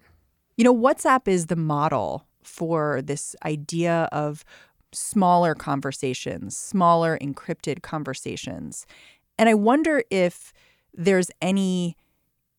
You 0.56 0.64
know, 0.64 0.74
WhatsApp 0.74 1.28
is 1.28 1.48
the 1.48 1.58
model 1.58 2.26
for 2.42 3.02
this 3.02 3.36
idea 3.44 4.08
of 4.14 4.46
smaller 4.94 5.54
conversations, 5.54 6.56
smaller 6.56 7.18
encrypted 7.22 7.82
conversations. 7.82 8.88
And 9.38 9.50
I 9.50 9.56
wonder 9.56 10.06
if 10.10 10.54
there's 10.94 11.30
any 11.42 11.98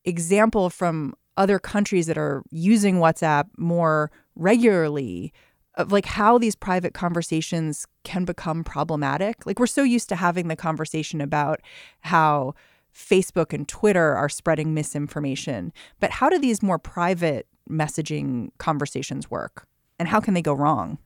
example 0.05 0.69
from 0.69 1.15
other 1.39 1.59
countries 1.59 2.07
that 2.09 2.19
are 2.19 2.43
using 2.51 2.97
WhatsApp 2.97 3.47
more 3.57 4.11
regularly 4.37 5.33
of 5.77 5.93
like 5.93 6.05
how 6.05 6.37
these 6.37 6.57
private 6.57 6.93
conversations 6.93 7.87
can 8.05 8.27
become 8.27 8.65
problematic. 8.65 9.47
Like 9.47 9.59
we're 9.59 9.67
so 9.67 9.83
used 9.83 10.11
to 10.11 10.17
having 10.17 10.49
the 10.49 10.57
conversation 10.57 11.23
about 11.23 11.61
how 12.01 12.55
Facebook 12.95 13.53
and 13.53 13.67
Twitter 13.69 14.15
are 14.15 14.29
spreading 14.29 14.75
misinformation. 14.75 15.73
But 16.01 16.11
how 16.11 16.29
do 16.29 16.39
these 16.39 16.63
more 16.63 16.79
private 16.79 17.47
messaging 17.69 18.51
conversations 18.59 19.31
work? 19.31 19.67
And 19.99 20.09
how 20.09 20.21
can 20.21 20.35
they 20.35 20.43
go 20.43 20.53
wrong? 20.53 20.99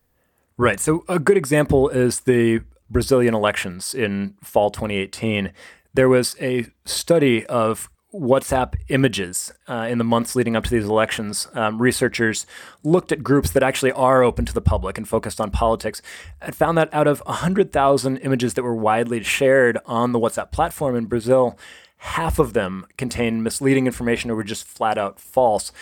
Right. 0.56 0.78
So, 0.78 1.04
a 1.08 1.18
good 1.18 1.36
example 1.36 1.88
is 1.88 2.20
the 2.20 2.60
Brazilian 2.90 3.34
elections 3.34 3.94
in 3.94 4.34
fall 4.42 4.70
2018. 4.70 5.52
There 5.94 6.08
was 6.08 6.36
a 6.40 6.66
study 6.84 7.44
of 7.46 7.90
WhatsApp 8.12 8.74
images 8.88 9.52
uh, 9.68 9.86
in 9.88 9.98
the 9.98 10.04
months 10.04 10.36
leading 10.36 10.54
up 10.54 10.64
to 10.64 10.70
these 10.70 10.84
elections. 10.84 11.48
Um, 11.54 11.80
researchers 11.80 12.46
looked 12.82 13.10
at 13.10 13.22
groups 13.22 13.50
that 13.52 13.62
actually 13.62 13.92
are 13.92 14.22
open 14.22 14.44
to 14.44 14.52
the 14.52 14.60
public 14.60 14.98
and 14.98 15.08
focused 15.08 15.40
on 15.40 15.50
politics 15.50 16.02
and 16.40 16.54
found 16.54 16.76
that 16.76 16.92
out 16.92 17.06
of 17.06 17.20
100,000 17.26 18.18
images 18.18 18.54
that 18.54 18.62
were 18.62 18.74
widely 18.74 19.22
shared 19.22 19.78
on 19.86 20.12
the 20.12 20.18
WhatsApp 20.18 20.52
platform 20.52 20.94
in 20.94 21.06
Brazil, 21.06 21.58
half 21.98 22.38
of 22.38 22.52
them 22.52 22.86
contained 22.96 23.44
misleading 23.44 23.86
information 23.86 24.30
or 24.30 24.34
were 24.34 24.44
just 24.44 24.64
flat 24.64 24.98
out 24.98 25.18
false. 25.18 25.72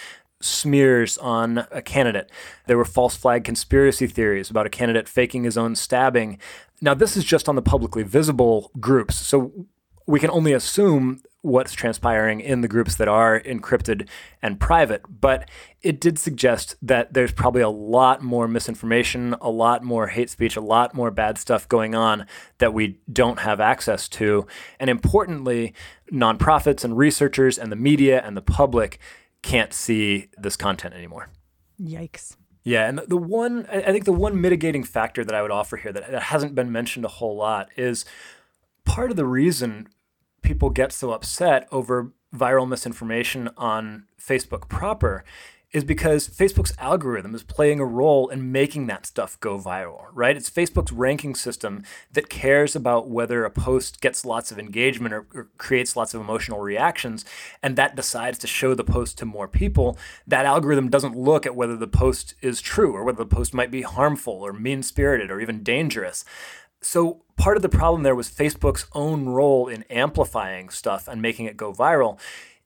Smears 0.43 1.19
on 1.19 1.67
a 1.71 1.83
candidate. 1.83 2.31
There 2.67 2.79
were 2.79 2.85
false 2.87 3.17
flag 3.17 3.45
conspiracy 3.45 4.07
theories 4.07 4.49
about 4.49 4.67
a 4.67 4.71
candidate 4.71 5.09
faking 5.09 5.45
his 5.45 5.59
own 5.59 5.75
stabbing. 5.75 6.39
Now, 6.81 6.95
this 6.95 7.17
is 7.17 7.25
just 7.25 7.49
on 7.49 7.57
the 7.57 7.63
publicly 7.63 8.05
visible 8.05 8.71
groups. 8.81 9.17
So 9.17 9.67
we 10.07 10.19
can 10.19 10.31
only 10.31 10.53
assume 10.53 11.21
what's 11.43 11.73
transpiring 11.73 12.41
in 12.41 12.61
the 12.61 12.69
groups 12.69 12.97
that 12.97 13.09
are 13.09 13.41
encrypted 13.41 14.09
and 14.43 14.61
private. 14.61 15.03
But 15.09 15.49
it 15.83 16.01
did 16.01 16.19
suggest 16.19 16.77
that 16.83 17.15
there's 17.15 17.33
probably 17.33 17.63
a 17.63 17.69
lot 17.71 18.23
more 18.23 18.47
misinformation, 18.47 19.35
a 19.41 19.51
lot 19.51 19.83
more 19.83 20.09
hate 20.09 20.29
speech, 20.29 20.57
a 20.57 20.61
lot 20.61 20.95
more 20.95 21.11
bad 21.11 21.39
stuff 21.39 21.69
going 21.69 21.95
on 21.95 22.27
that 22.59 22.75
we 22.75 22.99
don't 23.11 23.41
have 23.41 23.61
access 23.61 24.09
to. 24.09 24.47
And 24.79 24.91
importantly, 24.91 25.75
nonprofits 26.13 26.85
and 26.85 26.97
researchers 26.99 27.59
and 27.59 27.73
the 27.73 27.77
media 27.77 28.21
and 28.25 28.37
the 28.37 28.43
public 28.43 28.99
can't 29.43 29.73
see 29.73 30.29
this 30.37 30.57
content 30.57 30.95
anymore. 30.95 31.31
Yikes. 31.81 32.37
Yeah, 32.63 32.87
and 32.87 32.99
the 33.09 33.17
one 33.17 33.67
I 33.73 33.91
think 33.91 34.05
the 34.05 34.13
one 34.13 34.39
mitigating 34.39 34.85
factor 34.85 35.25
that 35.25 35.35
I 35.35 35.41
would 35.41 35.51
offer 35.51 35.79
here 35.79 35.93
that 35.93 36.23
hasn't 36.25 36.55
been 36.55 36.71
mentioned 36.71 37.07
a 37.07 37.09
whole 37.09 37.35
lot 37.35 37.71
is 37.75 38.05
part 38.85 39.11
of 39.11 39.17
the 39.17 39.25
reason 39.25 39.89
people 40.43 40.71
get 40.71 40.93
so 40.93 41.13
upset 41.13 41.69
over 41.71 42.13
viral 42.35 42.69
misinformation 42.69 43.51
on 43.57 44.05
Facebook 44.21 44.69
proper 44.69 45.25
is 45.73 45.85
because 45.85 46.29
Facebook's 46.29 46.73
algorithm 46.79 47.35
is 47.35 47.45
playing 47.45 47.79
a 47.79 47.85
role 47.85 48.29
in 48.29 48.51
making 48.51 48.89
that 48.89 49.07
stuff 49.07 49.39
go 49.39 49.59
viral, 49.59 50.07
right? 50.13 50.37
It's 50.37 50.51
Facebook's 50.51 50.91
ranking 50.91 51.37
system 51.37 51.85
that 52.13 52.29
cares 52.29 52.75
about 52.75 53.09
whether 53.09 53.45
a 53.45 53.51
post 53.51 54.01
gets 54.01 54.25
lots 54.25 54.51
of 54.51 54.59
engagement 54.59 55.15
or, 55.15 55.27
or, 55.33 55.49
creates 55.59 55.95
lots 55.95 56.13
of 56.13 56.21
emotional 56.21 56.59
reactions, 56.59 57.25
and 57.63 57.77
that 57.77 57.95
decides 57.95 58.39
to 58.39 58.49
show 58.49 58.75
the 58.75 58.83
post 58.83 59.17
to 59.19 59.25
more 59.25 59.47
people. 59.47 59.97
That 60.27 60.47
algorithm 60.47 60.89
doesn't 60.89 61.17
look 61.17 61.47
at 61.47 61.55
whether 61.55 61.77
the 61.77 61.87
post 61.87 62.35
is 62.41 62.61
true 62.61 62.93
or 62.93 63.05
whether 63.05 63.19
the 63.19 63.27
post 63.27 63.55
might 63.55 63.71
be 63.71 63.83
harmful 63.83 64.35
or 64.35 64.53
mean 64.53 64.83
spirited 64.83 65.31
or 65.31 65.41
even 65.41 65.63
dangerous. 65.63 66.25
So 66.83 67.23
part 67.37 67.57
of 67.57 67.63
the 67.63 67.69
problem 67.69 68.03
there 68.03 68.15
was 68.15 68.31
Facebook's 68.31 68.87
own 68.95 69.27
role 69.27 69.69
in 69.69 69.85
amplifying 69.85 70.71
stuff 70.71 71.09
and 71.09 71.21
making 71.21 71.47
it 71.47 71.57
go 71.57 71.73
viral. 71.73 72.19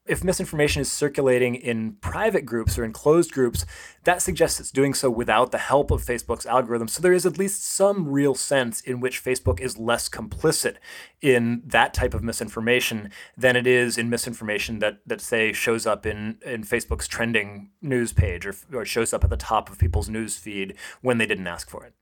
If 0.07 0.23
misinformation 0.23 0.83
is 0.83 0.93
circulating 0.93 1.55
in 1.55 1.93
private 1.95 2.45
groups 2.45 2.79
or 2.79 2.85
in 2.85 2.93
closed 2.93 3.33
groups, 3.33 3.65
that 4.05 4.21
suggests 4.21 4.61
it's 4.61 4.71
doing 4.71 4.93
so 4.93 5.11
without 5.11 5.51
the 5.51 5.59
help 5.59 5.91
of 5.91 6.05
Facebook's 6.05 6.45
algorithm. 6.45 6.89
So 6.89 7.01
there 7.01 7.15
is 7.15 7.25
at 7.25 7.39
least 7.39 7.65
some 7.65 8.11
real 8.11 8.35
sense 8.35 8.83
in 8.83 9.01
which 9.01 9.25
Facebook 9.25 9.61
is 9.61 9.79
less 9.79 10.11
complicit 10.11 10.77
in 11.23 11.63
that 11.65 11.95
type 11.95 12.13
of 12.13 12.23
misinformation 12.23 13.11
than 13.35 13.57
it 13.57 13.67
is 13.67 13.97
in 13.97 14.11
misinformation 14.11 14.79
that, 14.81 14.99
that 15.07 15.23
say, 15.23 15.55
shows 15.55 15.87
up 15.87 16.05
in, 16.05 16.37
in 16.45 16.65
Facebook's 16.65 17.09
trending 17.09 17.71
news 17.81 18.13
page 18.13 18.45
or, 18.45 18.55
or 18.75 18.85
shows 18.85 19.15
up 19.15 19.25
at 19.25 19.31
the 19.31 19.39
top 19.39 19.71
of 19.71 19.79
people's 19.79 20.11
news 20.11 20.37
feed 20.37 20.75
when 21.01 21.17
they 21.17 21.27
didn't 21.27 21.47
ask 21.47 21.71
for 21.71 21.83
it. 21.83 21.95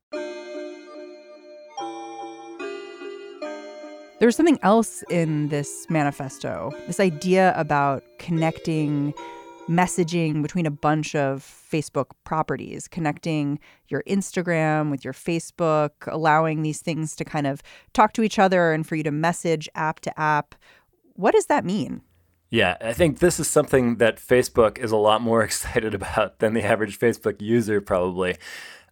There's 4.23 4.37
something 4.37 4.61
else 4.63 5.03
in 5.11 5.49
this 5.49 5.85
manifesto 5.91 6.71
this 6.87 7.01
idea 7.01 7.53
about 7.57 8.05
connecting 8.21 9.15
messaging 9.69 10.43
between 10.43 10.65
a 10.65 10.71
bunch 10.71 11.17
of 11.17 11.43
Facebook 11.43 12.13
properties, 12.23 12.87
connecting 12.87 13.59
your 13.89 14.05
Instagram 14.05 14.93
with 14.93 15.05
your 15.05 15.13
Facebook, 15.13 15.91
allowing 16.07 16.63
these 16.63 16.81
things 16.81 17.17
to 17.17 17.25
kind 17.25 17.49
of 17.49 17.65
talk 17.95 18.13
to 18.13 18.23
each 18.23 18.39
other 18.39 18.73
and 18.73 18.87
for 18.87 18.95
you 18.95 19.03
to 19.03 19.11
message 19.11 19.69
app 19.75 19.99
to 19.99 20.21
app. 20.21 20.55
What 21.15 21.35
does 21.35 21.47
that 21.47 21.65
mean? 21.65 22.03
Yeah, 22.49 22.77
I 22.81 22.93
think 22.93 23.19
this 23.19 23.41
is 23.41 23.49
something 23.49 23.97
that 23.97 24.19
Facebook 24.19 24.79
is 24.79 24.93
a 24.93 24.97
lot 24.97 25.21
more 25.21 25.43
excited 25.43 25.95
about 25.95 26.39
than 26.39 26.55
the 26.55 26.63
average 26.63 26.97
Facebook 26.97 27.43
user, 27.43 27.81
probably. 27.81 28.37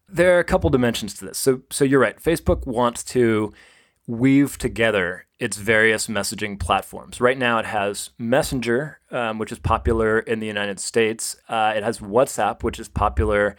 There 0.09 0.37
are 0.37 0.41
a 0.41 0.45
couple 0.45 0.71
dimensions 0.71 1.15
to 1.19 1.27
this. 1.27 1.39
So, 1.39 1.63
so 1.71 1.85
you're 1.85 2.01
right. 2.01 2.21
Facebook 2.21 2.67
wants 2.67 3.05
to 3.05 3.53
weave 4.11 4.59
together 4.59 5.27
its 5.39 5.57
various 5.57 6.07
messaging 6.09 6.59
platforms. 6.59 7.21
Right 7.21 7.39
now, 7.39 7.59
it 7.59 7.67
has 7.67 8.11
Messenger, 8.19 8.99
um, 9.11 9.39
which 9.39 9.53
is 9.53 9.59
popular 9.59 10.19
in 10.19 10.41
the 10.41 10.47
United 10.47 10.81
States. 10.81 11.37
Uh, 11.49 11.73
it 11.75 11.83
has 11.83 12.01
WhatsApp, 12.01 12.63
which 12.63 12.79
is 12.79 12.89
popular 12.89 13.57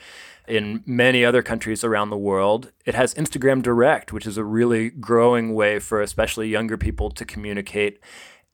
in 0.47 0.83
many 0.85 1.23
other 1.23 1.41
countries 1.41 1.83
around 1.83 2.09
the 2.09 2.17
world. 2.17 2.71
It 2.85 2.93
has 2.93 3.13
Instagram 3.13 3.63
Direct, 3.63 4.11
which 4.11 4.27
is 4.27 4.37
a 4.37 4.43
really 4.43 4.89
growing 4.89 5.55
way 5.55 5.79
for 5.79 6.01
especially 6.01 6.49
younger 6.49 6.77
people 6.77 7.09
to 7.11 7.25
communicate. 7.25 7.99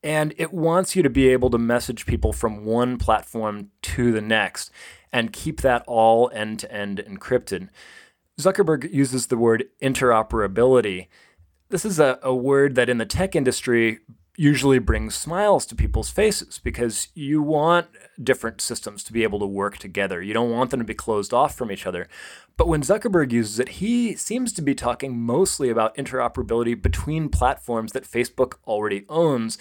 And 0.02 0.32
it 0.38 0.52
wants 0.52 0.94
you 0.94 1.02
to 1.02 1.10
be 1.10 1.28
able 1.28 1.50
to 1.50 1.58
message 1.58 2.06
people 2.06 2.32
from 2.32 2.64
one 2.64 2.96
platform 2.96 3.70
to 3.82 4.12
the 4.12 4.20
next 4.20 4.70
and 5.12 5.32
keep 5.32 5.60
that 5.62 5.82
all 5.86 6.30
end 6.32 6.60
to 6.60 6.72
end 6.72 7.02
encrypted. 7.06 7.68
Zuckerberg 8.40 8.92
uses 8.92 9.26
the 9.26 9.36
word 9.36 9.64
interoperability 9.82 11.08
this 11.70 11.84
is 11.84 11.98
a, 11.98 12.18
a 12.22 12.34
word 12.34 12.74
that 12.74 12.88
in 12.88 12.98
the 12.98 13.06
tech 13.06 13.36
industry 13.36 14.00
usually 14.38 14.78
brings 14.78 15.16
smiles 15.16 15.66
to 15.66 15.74
people's 15.74 16.10
faces 16.10 16.60
because 16.62 17.08
you 17.12 17.42
want 17.42 17.88
different 18.22 18.60
systems 18.60 19.02
to 19.02 19.12
be 19.12 19.24
able 19.24 19.40
to 19.40 19.46
work 19.46 19.78
together. 19.78 20.22
You 20.22 20.32
don't 20.32 20.52
want 20.52 20.70
them 20.70 20.78
to 20.78 20.86
be 20.86 20.94
closed 20.94 21.34
off 21.34 21.56
from 21.56 21.72
each 21.72 21.86
other. 21.86 22.08
But 22.56 22.68
when 22.68 22.82
Zuckerberg 22.82 23.32
uses 23.32 23.58
it, 23.58 23.68
he 23.68 24.14
seems 24.14 24.52
to 24.52 24.62
be 24.62 24.76
talking 24.76 25.18
mostly 25.18 25.70
about 25.70 25.96
interoperability 25.96 26.80
between 26.80 27.28
platforms 27.30 27.92
that 27.92 28.04
Facebook 28.04 28.54
already 28.64 29.04
owns. 29.08 29.58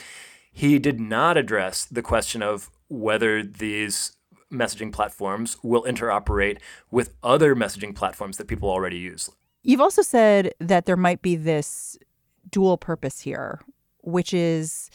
He 0.52 0.78
did 0.78 1.00
not 1.00 1.38
address 1.38 1.86
the 1.86 2.04
question 2.04 2.44
of 2.44 2.70
whether 2.88 3.42
these 3.42 4.14
messaging 4.52 4.94
platforms 4.94 5.58
will 5.64 5.84
interoperate 5.84 6.60
with 6.92 7.16
other 7.24 7.56
messaging 7.56 7.96
platforms 7.96 8.38
that 8.38 8.48
people 8.48 8.70
already 8.70 8.98
use. 8.98 9.30
You've 9.64 9.82
also 9.82 10.02
said 10.02 10.54
that 10.60 10.86
there 10.86 10.98
might 10.98 11.22
be 11.22 11.36
this 11.36 11.98
dual 12.50 12.78
purpose 12.78 13.20
here, 13.20 13.60
which 14.02 14.34
is 14.34 14.90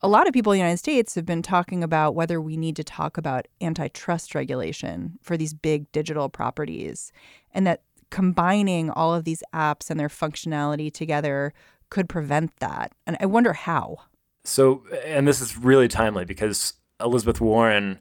a 0.00 0.08
lot 0.08 0.26
of 0.26 0.32
people 0.32 0.52
in 0.52 0.56
the 0.56 0.62
United 0.62 0.78
States 0.78 1.14
have 1.14 1.26
been 1.26 1.42
talking 1.42 1.82
about 1.82 2.14
whether 2.14 2.40
we 2.40 2.56
need 2.56 2.76
to 2.76 2.84
talk 2.84 3.18
about 3.18 3.46
antitrust 3.60 4.34
regulation 4.34 5.18
for 5.22 5.36
these 5.36 5.54
big 5.54 5.90
digital 5.92 6.28
properties 6.28 7.12
and 7.52 7.66
that 7.66 7.82
combining 8.10 8.90
all 8.90 9.14
of 9.14 9.24
these 9.24 9.42
apps 9.52 9.90
and 9.90 9.98
their 9.98 10.08
functionality 10.08 10.92
together 10.92 11.52
could 11.90 12.08
prevent 12.08 12.56
that. 12.60 12.92
And 13.06 13.16
I 13.20 13.26
wonder 13.26 13.52
how. 13.52 13.98
So, 14.44 14.84
and 15.04 15.26
this 15.26 15.40
is 15.40 15.58
really 15.58 15.88
timely 15.88 16.24
because 16.24 16.74
Elizabeth 17.00 17.40
Warren 17.40 17.98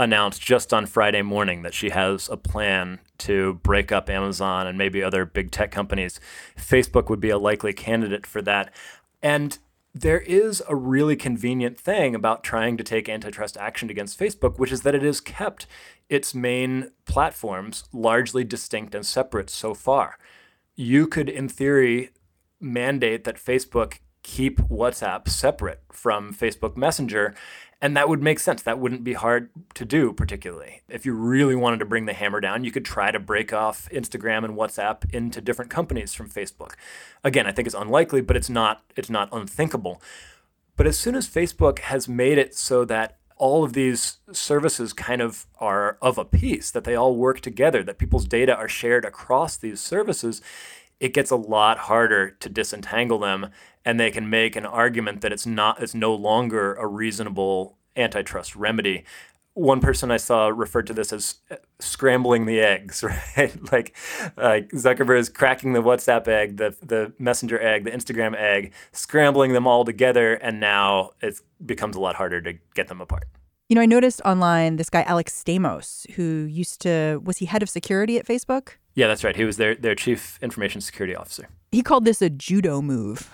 announced 0.00 0.40
just 0.40 0.72
on 0.72 0.86
Friday 0.86 1.20
morning 1.20 1.60
that 1.62 1.74
she 1.74 1.90
has 1.90 2.28
a 2.30 2.36
plan 2.36 3.00
to 3.18 3.54
break 3.62 3.92
up 3.92 4.08
Amazon 4.08 4.66
and 4.66 4.78
maybe 4.78 5.02
other 5.02 5.26
big 5.26 5.50
tech 5.50 5.70
companies. 5.70 6.18
Facebook 6.58 7.10
would 7.10 7.20
be 7.20 7.28
a 7.28 7.38
likely 7.38 7.74
candidate 7.74 8.26
for 8.26 8.40
that. 8.40 8.72
And 9.22 9.58
there 9.94 10.20
is 10.20 10.62
a 10.68 10.74
really 10.74 11.16
convenient 11.16 11.78
thing 11.78 12.14
about 12.14 12.42
trying 12.42 12.78
to 12.78 12.84
take 12.84 13.10
antitrust 13.10 13.58
action 13.58 13.90
against 13.90 14.18
Facebook, 14.18 14.58
which 14.58 14.72
is 14.72 14.80
that 14.82 14.94
it 14.94 15.02
has 15.02 15.20
kept 15.20 15.66
its 16.08 16.34
main 16.34 16.92
platforms 17.04 17.84
largely 17.92 18.42
distinct 18.42 18.94
and 18.94 19.04
separate 19.04 19.50
so 19.50 19.74
far. 19.74 20.16
You 20.76 21.06
could, 21.06 21.28
in 21.28 21.46
theory, 21.46 22.10
mandate 22.58 23.24
that 23.24 23.36
Facebook 23.36 23.98
keep 24.22 24.60
WhatsApp 24.60 25.28
separate 25.28 25.82
from 25.92 26.32
Facebook 26.32 26.76
Messenger 26.76 27.34
and 27.82 27.96
that 27.96 28.08
would 28.08 28.22
make 28.22 28.38
sense. 28.38 28.62
That 28.62 28.78
wouldn't 28.78 29.04
be 29.04 29.14
hard 29.14 29.50
to 29.74 29.84
do, 29.84 30.12
particularly. 30.12 30.82
If 30.88 31.06
you 31.06 31.14
really 31.14 31.54
wanted 31.54 31.78
to 31.78 31.86
bring 31.86 32.04
the 32.04 32.12
hammer 32.12 32.40
down, 32.40 32.64
you 32.64 32.70
could 32.70 32.84
try 32.84 33.10
to 33.10 33.18
break 33.18 33.52
off 33.52 33.88
Instagram 33.90 34.44
and 34.44 34.54
WhatsApp 34.54 35.12
into 35.12 35.40
different 35.40 35.70
companies 35.70 36.12
from 36.12 36.28
Facebook. 36.28 36.74
Again, 37.24 37.46
I 37.46 37.52
think 37.52 37.66
it's 37.66 37.74
unlikely, 37.74 38.20
but 38.20 38.36
it's 38.36 38.50
not 38.50 38.82
it's 38.96 39.10
not 39.10 39.28
unthinkable. 39.32 40.02
But 40.76 40.86
as 40.86 40.98
soon 40.98 41.14
as 41.14 41.28
Facebook 41.28 41.80
has 41.80 42.08
made 42.08 42.38
it 42.38 42.54
so 42.54 42.84
that 42.86 43.18
all 43.36 43.64
of 43.64 43.72
these 43.72 44.18
services 44.32 44.92
kind 44.92 45.22
of 45.22 45.46
are 45.58 45.96
of 46.02 46.18
a 46.18 46.24
piece, 46.26 46.70
that 46.70 46.84
they 46.84 46.94
all 46.94 47.16
work 47.16 47.40
together, 47.40 47.82
that 47.82 47.96
people's 47.98 48.26
data 48.26 48.54
are 48.54 48.68
shared 48.68 49.04
across 49.06 49.56
these 49.56 49.80
services, 49.80 50.42
it 51.00 51.14
gets 51.14 51.30
a 51.30 51.36
lot 51.36 51.78
harder 51.78 52.30
to 52.30 52.48
disentangle 52.48 53.18
them 53.18 53.48
and 53.84 53.98
they 53.98 54.10
can 54.10 54.28
make 54.28 54.54
an 54.54 54.66
argument 54.66 55.22
that 55.22 55.32
it's 55.32 55.46
not 55.46 55.82
it's 55.82 55.94
no 55.94 56.14
longer 56.14 56.74
a 56.74 56.86
reasonable 56.86 57.78
antitrust 57.96 58.54
remedy 58.54 59.04
one 59.54 59.80
person 59.80 60.10
I 60.10 60.16
saw 60.16 60.48
referred 60.48 60.86
to 60.86 60.94
this 60.94 61.12
as 61.12 61.36
uh, 61.50 61.56
scrambling 61.80 62.46
the 62.46 62.60
eggs, 62.60 63.02
right? 63.36 63.72
like, 63.72 63.96
like 64.36 64.70
Zuckerberg 64.70 65.18
is 65.18 65.28
cracking 65.28 65.72
the 65.72 65.82
WhatsApp 65.82 66.28
egg, 66.28 66.56
the 66.56 66.74
the 66.82 67.12
Messenger 67.18 67.60
egg, 67.60 67.84
the 67.84 67.90
Instagram 67.90 68.34
egg, 68.36 68.72
scrambling 68.92 69.52
them 69.52 69.66
all 69.66 69.84
together, 69.84 70.34
and 70.34 70.60
now 70.60 71.10
it 71.20 71.40
becomes 71.64 71.96
a 71.96 72.00
lot 72.00 72.14
harder 72.16 72.40
to 72.40 72.54
get 72.74 72.88
them 72.88 73.00
apart. 73.00 73.24
You 73.68 73.76
know, 73.76 73.82
I 73.82 73.86
noticed 73.86 74.20
online 74.24 74.76
this 74.76 74.90
guy 74.90 75.02
Alex 75.02 75.40
Stamos, 75.44 76.10
who 76.12 76.44
used 76.44 76.80
to 76.82 77.20
was 77.24 77.38
he 77.38 77.46
head 77.46 77.62
of 77.62 77.68
security 77.68 78.18
at 78.18 78.26
Facebook? 78.26 78.74
Yeah, 78.94 79.06
that's 79.06 79.24
right. 79.24 79.36
He 79.36 79.44
was 79.44 79.56
their 79.56 79.74
their 79.74 79.94
chief 79.94 80.38
information 80.42 80.80
security 80.80 81.14
officer. 81.14 81.48
He 81.72 81.82
called 81.82 82.04
this 82.04 82.20
a 82.20 82.30
judo 82.30 82.82
move. 82.82 83.30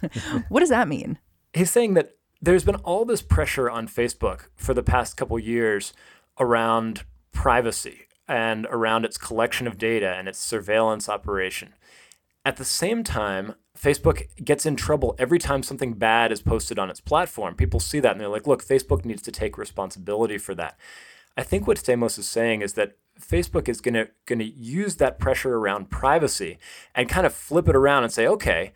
what 0.48 0.60
does 0.60 0.68
that 0.68 0.88
mean? 0.88 1.18
He's 1.52 1.70
saying 1.70 1.94
that 1.94 2.16
there's 2.40 2.64
been 2.64 2.76
all 2.76 3.04
this 3.04 3.22
pressure 3.22 3.70
on 3.70 3.86
Facebook 3.86 4.46
for 4.56 4.74
the 4.74 4.82
past 4.82 5.16
couple 5.16 5.38
years 5.38 5.92
around 6.38 7.04
privacy 7.32 8.06
and 8.28 8.66
around 8.70 9.04
its 9.04 9.18
collection 9.18 9.66
of 9.66 9.78
data 9.78 10.14
and 10.14 10.28
its 10.28 10.38
surveillance 10.38 11.08
operation. 11.08 11.74
At 12.44 12.56
the 12.56 12.64
same 12.64 13.04
time, 13.04 13.54
Facebook 13.78 14.26
gets 14.44 14.66
in 14.66 14.76
trouble 14.76 15.14
every 15.18 15.38
time 15.38 15.62
something 15.62 15.94
bad 15.94 16.32
is 16.32 16.42
posted 16.42 16.78
on 16.78 16.90
its 16.90 17.00
platform. 17.00 17.54
People 17.54 17.80
see 17.80 18.00
that 18.00 18.12
and 18.12 18.20
they're 18.20 18.28
like, 18.28 18.46
look, 18.46 18.64
Facebook 18.64 19.04
needs 19.04 19.22
to 19.22 19.32
take 19.32 19.56
responsibility 19.56 20.38
for 20.38 20.54
that. 20.54 20.78
I 21.36 21.42
think 21.42 21.66
what 21.66 21.78
Stamos 21.78 22.18
is 22.18 22.28
saying 22.28 22.62
is 22.62 22.74
that 22.74 22.96
Facebook 23.20 23.68
is 23.68 23.80
going 23.80 23.94
to 23.94 24.08
going 24.26 24.38
to 24.38 24.44
use 24.44 24.96
that 24.96 25.18
pressure 25.18 25.56
around 25.56 25.90
privacy 25.90 26.58
and 26.94 27.08
kind 27.08 27.26
of 27.26 27.32
flip 27.32 27.68
it 27.68 27.76
around 27.76 28.04
and 28.04 28.12
say, 28.12 28.26
okay, 28.26 28.72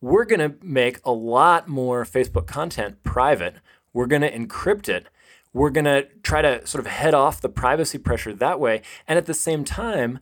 we're 0.00 0.24
going 0.24 0.40
to 0.40 0.56
make 0.64 1.00
a 1.04 1.12
lot 1.12 1.68
more 1.68 2.04
Facebook 2.04 2.46
content 2.46 3.02
private. 3.02 3.56
We're 3.92 4.06
going 4.06 4.22
to 4.22 4.32
encrypt 4.32 4.88
it. 4.88 5.06
We're 5.52 5.70
going 5.70 5.86
to 5.86 6.06
try 6.22 6.42
to 6.42 6.64
sort 6.66 6.84
of 6.84 6.90
head 6.90 7.14
off 7.14 7.40
the 7.40 7.48
privacy 7.48 7.98
pressure 7.98 8.32
that 8.34 8.60
way. 8.60 8.82
And 9.06 9.18
at 9.18 9.26
the 9.26 9.34
same 9.34 9.64
time, 9.64 10.20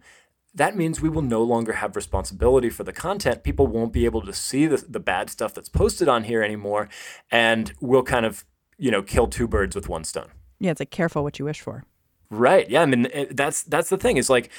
that 0.55 0.77
means 0.77 1.03
we 1.03 1.11
will 1.11 1.23
no 1.23 1.43
longer 1.43 1.75
have 1.75 1.97
responsibility 1.97 2.71
for 2.71 2.85
the 2.85 2.93
content. 2.93 3.43
People 3.43 3.67
won't 3.67 3.93
be 3.93 4.07
able 4.07 4.23
to 4.23 4.33
see 4.33 4.67
the, 4.67 4.83
the 4.89 5.01
bad 5.01 5.29
stuff 5.29 5.53
that's 5.53 5.69
posted 5.69 6.09
on 6.09 6.25
here 6.25 6.43
anymore. 6.43 6.89
And 7.31 7.75
we'll 7.81 8.03
kind 8.03 8.25
of, 8.25 8.47
you 8.79 8.91
know, 8.91 9.03
kill 9.03 9.27
two 9.27 9.47
birds 9.47 9.77
with 9.77 9.89
one 9.89 10.05
stone. 10.05 10.29
Yeah, 10.59 10.71
it's 10.71 10.81
like 10.81 10.91
careful 10.91 11.23
what 11.23 11.39
you 11.39 11.45
wish 11.45 11.61
for. 11.61 11.85
Right. 12.31 12.69
Yeah. 12.69 12.83
I 12.83 12.87
mean, 12.87 13.09
eh, 13.13 13.27
that's 13.31 13.63
that's 13.63 13.89
the 13.89 13.97
thing. 13.97 14.17
Is 14.17 14.31
like 14.31 14.51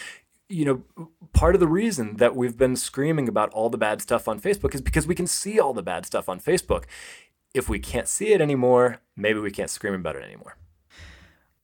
you 0.50 0.66
know, 0.66 1.08
part 1.34 1.56
of 1.56 1.60
the 1.60 1.68
reason 1.68 2.18
that 2.18 2.36
we've 2.36 2.58
been 2.58 2.76
screaming 2.76 3.28
about 3.28 3.52
all 3.52 3.70
the 3.70 3.78
bad 3.78 4.02
stuff 4.02 4.28
on 4.28 4.40
Facebook 4.40 4.74
is 4.74 4.82
because 4.82 5.06
we 5.06 5.16
can 5.16 5.28
see 5.28 5.60
all 5.60 5.74
the 5.74 5.84
bad 5.84 6.06
stuff 6.06 6.30
on 6.30 6.40
Facebook. 6.40 6.86
If 7.54 7.68
we 7.68 7.80
can't 7.80 8.08
see 8.08 8.34
it 8.34 8.42
anymore, 8.42 9.00
maybe 9.16 9.40
we 9.40 9.52
can't 9.52 9.70
scream 9.70 9.94
about 9.94 10.16
it 10.16 10.24
anymore. 10.24 10.58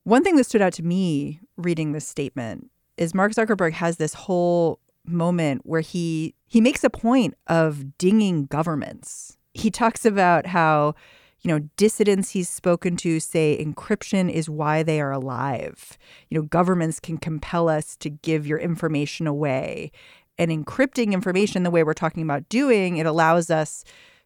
One 0.03 0.23
thing 0.23 0.35
that 0.35 0.45
stood 0.45 0.61
out 0.61 0.73
to 0.73 0.83
me 0.83 1.39
reading 1.55 1.93
this 1.93 2.07
statement 2.07 2.69
is 2.97 3.13
Mark 3.13 3.31
Zuckerberg 3.31 3.73
has 3.73 3.97
this 3.97 4.13
whole 4.13 4.79
moment 5.05 5.61
where 5.65 5.81
he 5.81 6.35
he 6.45 6.61
makes 6.61 6.83
a 6.83 6.89
point 6.89 7.35
of 7.47 7.97
dinging 7.97 8.45
governments. 8.45 9.37
He 9.53 9.71
talks 9.71 10.05
about 10.05 10.47
how 10.47 10.95
you 11.43 11.51
know, 11.51 11.59
dissidents 11.75 12.29
he's 12.29 12.49
spoken 12.49 12.95
to 12.97 13.19
say 13.19 13.57
encryption 13.61 14.31
is 14.31 14.49
why 14.49 14.81
they 14.81 15.01
are 15.01 15.11
alive. 15.11 15.97
You 16.29 16.39
know, 16.39 16.47
governments 16.47 17.01
can 17.01 17.17
compel 17.17 17.67
us 17.67 17.97
to 17.97 18.09
give 18.09 18.47
your 18.47 18.59
information 18.59 19.27
away. 19.27 19.91
And 20.37 20.49
encrypting 20.49 21.11
information 21.11 21.63
the 21.63 21.69
way 21.69 21.83
we're 21.83 21.93
talking 21.93 22.23
about 22.23 22.47
doing, 22.49 22.97
it 22.97 23.05
allows 23.05 23.49
us 23.49 23.83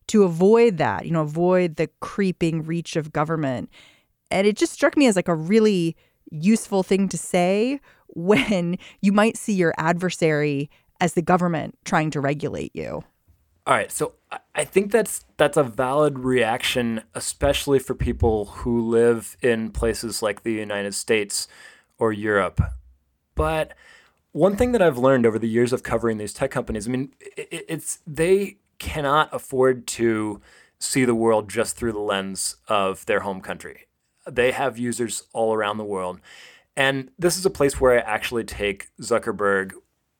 to 0.08 0.24
avoid 0.24 0.78
that, 0.78 1.06
you 1.06 1.12
know, 1.12 1.22
avoid 1.22 1.76
the 1.76 1.90
creeping 2.00 2.64
reach 2.64 2.96
of 2.96 3.12
government. 3.12 3.70
And 4.30 4.46
it 4.46 4.56
just 4.56 4.74
struck 4.74 4.96
me 4.96 5.08
as 5.08 5.16
like 5.16 5.28
a 5.28 5.36
really 5.36 5.98
useful 6.32 6.84
thing 6.84 7.10
to 7.10 7.18
say 7.18 7.82
when 8.10 8.78
you 9.02 9.12
might 9.12 9.38
see 9.38 9.54
your 9.54 9.74
adversary 9.78 10.70
as 11.02 11.14
the 11.14 11.22
government 11.22 11.78
trying 11.84 12.12
to 12.12 12.22
regulate 12.22 12.76
you. 12.76 13.04
All 13.68 13.74
right, 13.74 13.92
so 13.92 14.14
I 14.56 14.64
think 14.64 14.94
that's 14.94 15.26
that's 15.36 15.58
a 15.58 15.64
valid 15.64 16.20
reaction, 16.20 17.02
especially 17.14 17.80
for 17.80 17.96
people 17.96 18.46
who 18.46 18.80
live 18.80 19.36
in 19.42 19.72
places 19.72 20.22
like 20.22 20.44
the 20.44 20.54
United 20.54 20.96
States 20.96 21.50
or 22.00 22.14
Europe. 22.14 22.62
But 23.36 23.74
one 24.32 24.56
thing 24.56 24.72
that 24.72 24.82
I've 24.82 24.98
learned 24.98 25.26
over 25.26 25.38
the 25.38 25.50
years 25.50 25.74
of 25.74 25.84
covering 25.84 26.18
these 26.18 26.34
tech 26.34 26.50
companies, 26.50 26.88
I 26.88 26.92
mean, 26.92 27.12
it's 27.36 28.00
they 28.08 28.60
cannot 28.80 29.28
afford 29.34 29.86
to 29.88 30.40
see 30.80 31.04
the 31.04 31.14
world 31.14 31.50
just 31.50 31.76
through 31.76 31.92
the 31.92 32.00
lens 32.00 32.56
of 32.70 33.06
their 33.06 33.20
home 33.20 33.42
country. 33.42 33.88
They 34.26 34.54
have 34.54 34.78
users 34.78 35.24
all 35.34 35.54
around 35.54 35.76
the 35.76 35.84
world. 35.84 36.22
And 36.78 37.12
this 37.20 37.38
is 37.38 37.46
a 37.46 37.50
place 37.50 37.82
where 37.82 38.00
I 38.00 38.02
actually 38.02 38.46
take 38.46 38.92
Zuckerberg 39.02 39.74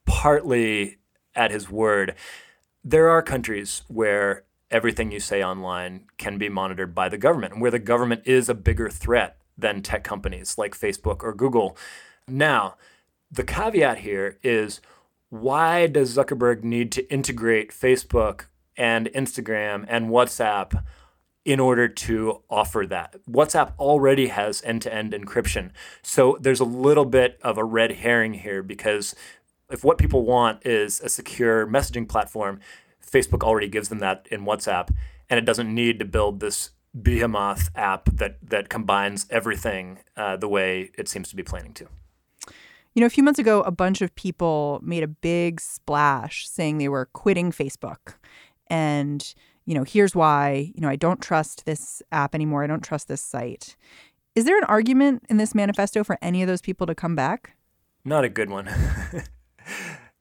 partly 0.06 0.98
at 1.34 1.52
his 1.52 1.70
word 1.70 2.14
there 2.90 3.10
are 3.10 3.22
countries 3.22 3.82
where 3.90 4.46
everything 4.72 5.12
you 5.12 5.20
say 5.20 5.44
online 5.44 6.06
can 6.18 6.38
be 6.38 6.48
monitored 6.48 6.96
by 6.96 7.10
the 7.10 7.18
government, 7.18 7.52
and 7.52 7.62
where 7.62 7.72
the 7.72 7.80
government 7.80 8.22
is 8.26 8.48
a 8.48 8.54
bigger 8.54 8.90
threat 8.90 9.38
than 9.58 9.82
tech 9.82 10.06
companies 10.06 10.58
like 10.58 10.74
Facebook 10.74 11.22
or 11.22 11.34
Google. 11.34 11.78
Now, 12.30 12.76
the 13.30 13.44
caveat 13.44 14.00
here 14.00 14.40
is 14.42 14.80
why 15.30 15.88
does 15.88 16.16
Zuckerberg 16.16 16.64
need 16.64 16.94
to 16.94 17.12
integrate 17.12 17.72
Facebook 17.72 18.46
and 18.78 19.08
Instagram 19.08 19.86
and 19.90 20.08
WhatsApp 20.08 20.82
in 21.44 21.60
order 21.60 21.90
to 21.90 22.42
offer 22.50 22.86
that? 22.88 23.18
WhatsApp 23.30 23.74
already 23.78 24.28
has 24.28 24.62
end 24.64 24.82
to 24.84 24.94
end 24.94 25.12
encryption. 25.12 25.72
So 26.04 26.38
there's 26.40 26.62
a 26.62 26.66
little 26.66 27.06
bit 27.06 27.38
of 27.42 27.58
a 27.58 27.66
red 27.66 27.92
herring 27.92 28.36
here 28.36 28.64
because 28.64 29.14
if 29.70 29.84
what 29.84 29.98
people 29.98 30.26
want 30.26 30.66
is 30.66 31.02
a 31.02 31.10
secure 31.10 31.68
messaging 31.68 32.08
platform, 32.08 32.60
Facebook 33.06 33.44
already 33.44 33.68
gives 33.68 33.90
them 33.90 34.00
that 34.00 34.28
in 34.32 34.46
WhatsApp, 34.46 34.90
and 35.30 35.38
it 35.38 35.46
doesn't 35.46 35.74
need 35.74 36.00
to 36.00 36.06
build 36.06 36.40
this 36.40 36.72
behemoth 37.02 37.70
app 37.76 38.06
that 38.06 38.38
that 38.42 38.70
combines 38.70 39.28
everything 39.30 40.00
uh, 40.16 40.36
the 40.36 40.48
way 40.48 40.90
it 40.98 41.08
seems 41.08 41.30
to 41.30 41.36
be 41.36 41.44
planning 41.44 41.74
to. 41.74 41.88
You 42.96 43.02
know, 43.02 43.06
a 43.06 43.12
few 43.12 43.24
months 43.24 43.38
ago, 43.38 43.62
a 43.62 43.72
bunch 43.72 44.02
of 44.02 44.16
people 44.16 44.80
made 44.82 45.04
a 45.04 45.08
big 45.08 45.62
splash 45.62 46.50
saying 46.50 46.80
they 46.80 46.90
were 46.90 47.06
quitting 47.14 47.52
Facebook. 47.52 48.16
And, 48.72 49.36
you 49.66 49.76
know, 49.76 49.84
here's 49.84 50.16
why. 50.16 50.72
You 50.74 50.82
know, 50.82 50.90
I 50.90 50.96
don't 50.96 51.22
trust 51.22 51.68
this 51.68 52.02
app 52.12 52.34
anymore. 52.34 52.64
I 52.64 52.68
don't 52.68 52.84
trust 52.84 53.08
this 53.08 53.22
site. 53.22 53.76
Is 54.34 54.46
there 54.46 54.58
an 54.58 54.64
argument 54.64 55.26
in 55.30 55.38
this 55.38 55.54
manifesto 55.54 56.04
for 56.04 56.18
any 56.24 56.42
of 56.42 56.48
those 56.48 56.62
people 56.62 56.88
to 56.88 56.96
come 56.96 57.16
back? 57.16 57.56
Not 58.04 58.24
a 58.24 58.30
good 58.30 58.50
one. 58.50 58.68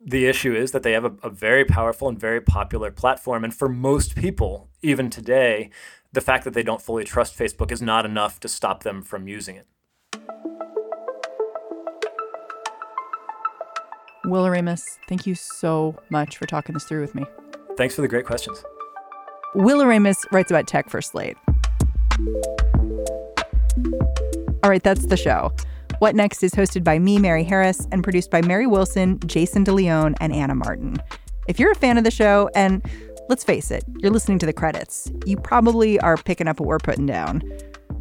the 0.01 0.27
issue 0.27 0.55
is 0.55 0.73
that 0.73 0.83
they 0.83 0.93
have 0.93 1.05
a, 1.05 1.13
a, 1.23 1.31
very 1.31 1.65
powerful 1.65 2.09
and 2.09 2.19
very 2.19 2.41
popular 2.41 2.91
platform. 2.91 3.43
And 3.43 3.55
for 3.55 3.69
most 3.69 4.15
people, 4.15 4.69
even 4.83 5.11
today, 5.11 5.71
the 6.13 6.21
fact 6.21 6.45
that 6.45 6.55
they 6.55 6.63
don't 6.63 6.81
fully 6.81 7.05
trust 7.05 7.37
Facebook 7.37 7.73
is 7.73 7.83
not 7.83 8.07
enough 8.07 8.39
to 8.41 8.49
stop 8.49 8.83
them 8.83 9.03
from 9.03 9.27
using 9.27 9.57
it. 9.57 9.67
Will 14.27 14.45
Oremus, 14.45 14.99
thank 15.09 15.27
you 15.27 15.35
so 15.35 15.97
much 16.11 16.37
for 16.37 16.47
talking 16.47 16.73
this 16.75 16.85
through 16.85 17.01
with 17.01 17.15
me. 17.15 17.25
Thanks 17.77 17.95
for 17.95 18.03
the 18.03 18.09
great 18.09 18.27
questions. 18.27 18.65
Will 19.55 19.79
Oremus 19.79 20.25
writes 20.33 20.51
about 20.51 20.67
tech 20.67 20.91
for 20.91 21.01
Slate. 21.01 21.37
All 24.63 24.71
right, 24.71 24.83
that's 24.83 25.07
the 25.07 25.17
show. 25.17 25.53
What 25.99 26.15
Next 26.15 26.43
is 26.43 26.53
hosted 26.53 26.85
by 26.85 26.99
me, 26.99 27.19
Mary 27.19 27.43
Harris, 27.43 27.89
and 27.91 28.05
produced 28.05 28.31
by 28.31 28.43
Mary 28.43 28.67
Wilson, 28.67 29.19
Jason 29.25 29.65
DeLeon, 29.65 30.15
and 30.21 30.31
Anna 30.31 30.55
Martin. 30.55 30.99
If 31.49 31.59
you're 31.59 31.71
a 31.71 31.75
fan 31.77 31.97
of 31.97 32.05
the 32.05 32.11
show, 32.11 32.51
and 32.55 32.85
let's 33.31 33.43
face 33.43 33.71
it, 33.71 33.83
you're 33.99 34.13
listening 34.13 34.39
to 34.41 34.47
the 34.47 34.53
credits, 34.53 35.11
you 35.25 35.39
probably 35.39 35.99
are 36.01 36.19
picking 36.19 36.49
up 36.49 36.61
what 36.61 36.67
we're 36.67 36.79
putting 36.79 37.07
down. 37.07 37.43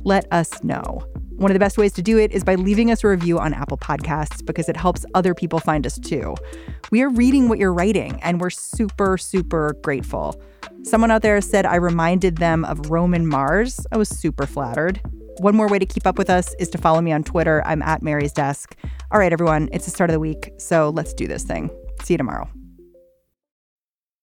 Let 0.03 0.27
us 0.33 0.61
know. 0.61 1.07
One 1.37 1.49
of 1.49 1.55
the 1.55 1.59
best 1.59 1.77
ways 1.77 1.93
to 1.93 2.01
do 2.01 2.17
it 2.17 2.33
is 2.33 2.43
by 2.43 2.55
leaving 2.55 2.91
us 2.91 3.01
a 3.03 3.07
review 3.07 3.39
on 3.39 3.53
Apple 3.53 3.77
Podcasts 3.77 4.45
because 4.45 4.67
it 4.67 4.75
helps 4.75 5.05
other 5.13 5.33
people 5.33 5.59
find 5.59 5.87
us 5.87 5.97
too. 5.97 6.35
We 6.91 7.01
are 7.01 7.09
reading 7.09 7.47
what 7.47 7.59
you're 7.59 7.73
writing 7.73 8.19
and 8.23 8.41
we're 8.41 8.49
super, 8.49 9.17
super 9.17 9.75
grateful. 9.83 10.41
Someone 10.83 11.11
out 11.11 11.21
there 11.21 11.39
said 11.39 11.65
I 11.65 11.75
reminded 11.75 12.37
them 12.37 12.65
of 12.65 12.89
Roman 12.89 13.25
Mars. 13.25 13.87
I 13.91 13.97
was 13.97 14.09
super 14.09 14.45
flattered. 14.45 15.01
One 15.39 15.55
more 15.55 15.67
way 15.67 15.79
to 15.79 15.85
keep 15.85 16.07
up 16.07 16.17
with 16.17 16.29
us 16.29 16.53
is 16.59 16.69
to 16.69 16.77
follow 16.77 17.01
me 17.01 17.11
on 17.11 17.23
Twitter. 17.23 17.61
I'm 17.65 17.81
at 17.81 18.01
Mary's 18.01 18.31
Desk. 18.31 18.75
All 19.11 19.19
right, 19.19 19.33
everyone, 19.33 19.69
it's 19.71 19.85
the 19.85 19.91
start 19.91 20.09
of 20.09 20.13
the 20.13 20.19
week, 20.19 20.51
so 20.57 20.89
let's 20.89 21.13
do 21.13 21.27
this 21.27 21.43
thing. 21.43 21.69
See 22.03 22.13
you 22.13 22.17
tomorrow. 22.17 22.49